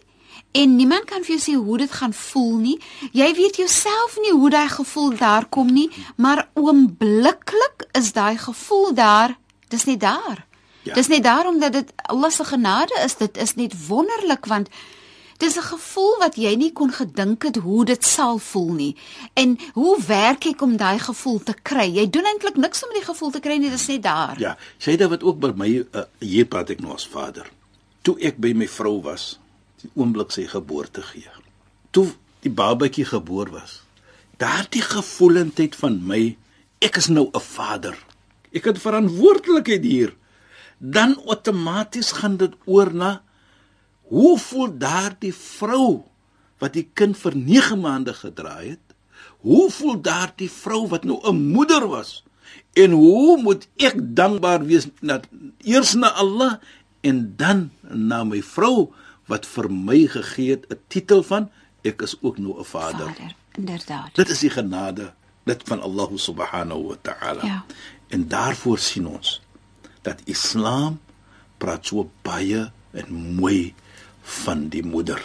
en 0.51 0.75
niemand 0.75 1.05
kan 1.05 1.23
vir 1.23 1.35
jou 1.35 1.41
sê 1.43 1.63
hoe 1.65 1.77
dit 1.77 1.91
gaan 1.91 2.13
voel 2.13 2.57
nie. 2.57 2.79
Jy 3.11 3.33
weet 3.35 3.55
jouself 3.55 4.17
nie 4.21 4.31
hoe 4.31 4.49
daai 4.49 4.69
gevoel 4.69 5.15
daar 5.17 5.45
kom 5.45 5.73
nie, 5.73 5.89
maar 6.15 6.49
oombliklik 6.53 7.87
is 7.91 8.11
daai 8.11 8.37
gevoel 8.37 8.93
daar. 8.93 9.37
Dis 9.67 9.83
net 9.85 9.99
daar. 9.99 10.45
Ja. 10.81 10.93
Dis 10.93 11.07
net 11.07 11.23
daarom 11.23 11.59
dat 11.59 11.73
dit 11.73 11.91
Allah 11.95 12.31
se 12.31 12.43
genade 12.43 13.01
is. 13.05 13.17
Dit 13.17 13.37
is 13.37 13.55
net 13.55 13.87
wonderlik 13.87 14.45
want 14.45 14.69
Dis 15.37 15.57
'n 15.57 15.67
gevoel 15.67 16.17
wat 16.19 16.35
jy 16.35 16.55
nie 16.55 16.71
kon 16.71 16.91
gedink 16.91 17.43
het 17.43 17.55
hoe 17.55 17.85
dit 17.85 18.05
sal 18.05 18.37
voel 18.37 18.73
nie. 18.73 18.95
En 19.33 19.57
hoe 19.73 20.03
werk 20.07 20.45
ek 20.45 20.61
om 20.61 20.77
daai 20.77 20.99
gevoel 20.99 21.43
te 21.43 21.53
kry? 21.61 21.91
Jy 21.91 22.09
doen 22.09 22.25
eintlik 22.25 22.55
niks 22.55 22.83
om 22.83 22.93
die 22.93 23.03
gevoel 23.03 23.31
te 23.31 23.39
kry 23.39 23.57
nie, 23.57 23.69
dit 23.69 23.79
is 23.79 23.87
net 23.87 24.03
daar. 24.03 24.39
Ja, 24.39 24.57
sê 24.79 24.95
dit 24.95 25.09
wat 25.09 25.23
ook 25.23 25.39
by 25.39 25.51
my 25.55 25.85
uh, 25.91 26.03
hier 26.19 26.45
praat 26.45 26.69
ek 26.69 26.79
nou 26.79 26.93
as 26.93 27.07
vader. 27.07 27.51
Toe 28.01 28.15
ek 28.19 28.37
by 28.37 28.53
my 28.53 28.67
vrou 28.67 29.01
was, 29.01 29.39
die 29.81 29.91
oomblik 29.93 30.31
sy 30.31 30.47
geboorte 30.47 31.01
gee. 31.01 31.29
Toe 31.91 32.07
die 32.39 32.53
babatjie 32.53 33.05
geboor 33.05 33.51
was. 33.51 33.81
Daardie 34.37 34.83
gevoelendheid 34.83 35.75
van 35.75 35.99
my, 36.07 36.37
ek 36.79 36.97
is 36.97 37.07
nou 37.07 37.29
'n 37.33 37.39
vader. 37.39 37.97
Ek 38.53 38.65
het 38.65 38.79
verantwoordelikheid 38.79 39.83
hier. 39.83 40.15
Dan 40.79 41.19
outomaties 41.27 42.11
gaan 42.11 42.37
dit 42.37 42.53
oor 42.65 42.93
na 42.93 43.21
hoe 44.07 44.37
voel 44.39 44.77
daardie 44.77 45.33
vrou 45.33 46.03
wat 46.61 46.73
die 46.73 46.87
kind 46.93 47.17
vir 47.17 47.35
9 47.35 47.79
maande 47.79 48.13
gedra 48.13 48.59
het? 48.61 48.81
Hoe 49.45 49.69
voel 49.71 50.01
daardie 50.01 50.51
vrou 50.51 50.87
wat 50.87 51.03
nou 51.03 51.19
'n 51.23 51.51
moeder 51.51 51.87
was? 51.87 52.23
En 52.73 52.91
hoe 52.91 53.41
moet 53.41 53.67
ek 53.77 53.95
dankbaar 54.15 54.65
wees 54.65 54.87
na 55.01 55.19
eers 55.63 55.93
na 55.93 56.11
Allah 56.11 56.59
en 57.01 57.33
dan 57.37 57.71
na 57.81 58.23
my 58.23 58.41
vrou 58.41 58.93
wat 59.25 59.45
vir 59.45 59.71
my 59.71 60.07
gegee 60.07 60.49
het 60.49 60.65
'n 60.69 60.79
titel 60.87 61.23
van 61.23 61.49
ek 61.81 62.01
is 62.01 62.15
ook 62.21 62.37
nou 62.37 62.59
'n 62.59 62.63
vader. 62.63 63.07
Vader, 63.07 63.35
inderdaad. 63.51 64.15
Dit 64.15 64.29
is 64.29 64.39
die 64.39 64.49
genade 64.49 65.13
dit 65.43 65.61
van 65.65 65.81
Allah 65.81 66.09
subhanahu 66.15 66.83
wa 66.83 66.95
ta'ala. 67.01 67.45
Ja. 67.45 67.65
En 68.07 68.27
daarvoor 68.27 68.77
sien 68.77 69.07
ons 69.07 69.41
dat 70.01 70.21
Islam 70.25 70.99
praat 71.57 71.85
so 71.85 72.09
baie 72.21 72.71
en 72.95 73.11
mooi 73.39 73.73
van 74.41 74.67
die 74.73 74.83
moeder. 74.83 75.21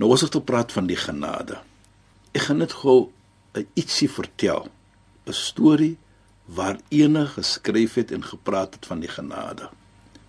Nou 0.00 0.10
as 0.12 0.24
ek 0.26 0.34
te 0.34 0.42
praat 0.42 0.72
van 0.74 0.88
die 0.90 0.98
genade. 0.98 1.60
Ek 2.34 2.48
gaan 2.48 2.62
net 2.64 2.74
gou 2.82 3.12
ietsie 3.78 4.10
vertel. 4.10 4.68
'n 5.24 5.32
Storie 5.32 5.96
waar 6.44 6.76
ene 6.88 7.26
geskryf 7.26 7.94
het 7.94 8.10
en 8.12 8.24
gepraat 8.24 8.74
het 8.74 8.86
van 8.86 9.00
die 9.00 9.08
genade 9.08 9.70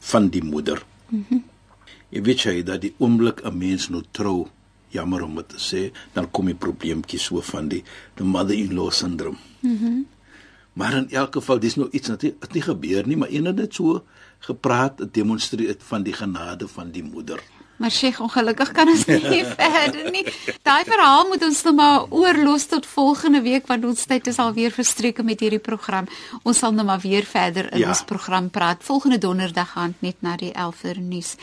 van 0.05 0.29
die 0.29 0.43
moeder. 0.43 0.85
Mm 1.09 1.43
jy 2.13 2.21
weet 2.23 2.43
jy 2.45 2.61
dat 2.63 2.79
die 2.83 2.93
oomblik 3.03 3.41
'n 3.43 3.57
mens 3.57 3.89
nou 3.89 4.03
trou, 4.11 4.47
jammer 4.93 5.23
om 5.23 5.35
dit 5.35 5.49
te 5.49 5.57
sê, 5.59 5.81
dan 6.13 6.31
kom 6.31 6.45
die 6.45 6.55
probleemtjie 6.55 7.19
so 7.19 7.41
van 7.41 7.67
die 7.67 7.83
the 8.15 8.23
mother-in-law 8.23 8.91
syndroom. 8.91 9.37
Mhm. 9.59 9.85
Mm 9.85 10.05
maar 10.73 10.93
in 10.93 11.09
elk 11.09 11.33
geval, 11.33 11.59
dis 11.59 11.75
nou 11.75 11.87
iets 11.91 12.07
wat 12.07 12.21
het 12.21 12.53
nie 12.53 12.61
gebeur 12.61 13.07
nie, 13.07 13.17
maar 13.17 13.29
ene 13.29 13.47
het 13.47 13.57
dit 13.57 13.73
so 13.73 14.03
gepraat, 14.47 15.01
demonstreer 15.13 15.75
van 15.89 16.03
die 16.03 16.13
genade 16.13 16.67
van 16.67 16.91
die 16.91 17.03
moeder. 17.03 17.39
Maar 17.77 17.91
Sheikh, 17.91 18.21
ongelukkig 18.23 18.69
kan 18.71 18.87
ons 18.87 19.01
nie 19.05 19.43
verder 19.59 20.05
nie. 20.11 20.23
Daai 20.63 20.85
verhaal 20.87 21.25
moet 21.27 21.43
ons 21.43 21.57
nou 21.67 21.73
maar 21.75 22.05
oorlos 22.09 22.65
tot 22.71 22.85
volgende 22.87 23.41
week 23.43 23.67
want 23.67 23.83
ons 23.85 24.05
tyd 24.07 24.27
is 24.31 24.39
alweer 24.39 24.71
verstreke 24.71 25.23
met 25.27 25.43
hierdie 25.43 25.59
program. 25.59 26.07
Ons 26.43 26.61
sal 26.63 26.71
nou 26.71 26.85
maar 26.87 27.01
weer 27.03 27.27
verder 27.27 27.67
in 27.73 27.79
Ja. 27.83 27.89
ons 27.91 28.03
program 28.07 28.47
praat. 28.49 28.79
Volgende 28.83 29.17
donderdag 29.17 29.73
gaan 29.75 29.95
net 29.99 30.15
na 30.23 30.37
die 30.39 30.53
11uur 30.55 31.01
nuus. 31.03 31.35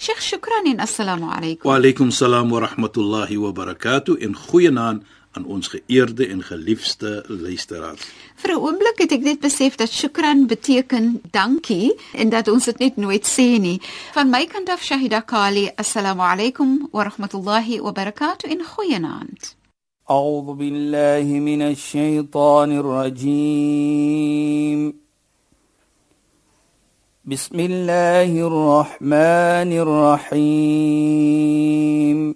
Sheikh, 0.00 0.20
shukran 0.20 0.68
en 0.68 0.78
assalamu 0.80 1.28
alaykum. 1.32 1.64
Wa 1.70 1.76
alaykum 1.80 2.10
salaam 2.10 2.50
wa 2.50 2.60
rahmatullahi 2.66 3.36
wa 3.40 3.50
barakatuh 3.52 4.20
en 4.20 4.36
goeienaand 4.36 5.02
aan 5.35 5.45
ons 5.45 5.67
geëerde 5.67 6.27
en 6.27 6.43
geliefde 6.43 7.23
luisteraars. 7.27 8.01
Vir 8.35 8.51
'n 8.51 8.59
oomblik 8.65 8.97
het 8.97 9.11
ek 9.11 9.21
net 9.21 9.39
besef 9.39 9.75
dat 9.75 9.91
shukran 9.91 10.47
beteken 10.47 11.21
dankie 11.31 11.95
en 12.13 12.29
dat 12.29 12.47
ons 12.47 12.65
dit 12.65 12.77
net 12.77 12.95
nooit 12.95 13.25
sê 13.37 13.59
nie. 13.59 13.81
Van 14.13 14.29
my 14.29 14.45
kant 14.45 14.69
af 14.69 14.83
Shahida 14.83 15.21
Kali, 15.21 15.71
assalamu 15.75 16.21
alaykum 16.21 16.87
wa 16.91 17.03
rahmatullahi 17.03 17.81
wa 17.81 17.91
barakatuh 17.91 18.51
en 18.51 18.63
goeienaand. 18.63 19.55
أعوذ 20.09 20.53
بالله 20.53 21.39
من 21.39 21.61
الشيطان 21.61 22.71
الرجيم 22.77 24.25
بسم 27.25 27.59
الله 27.59 28.47
الرحمن 28.47 29.71
الرحيم 30.37 32.35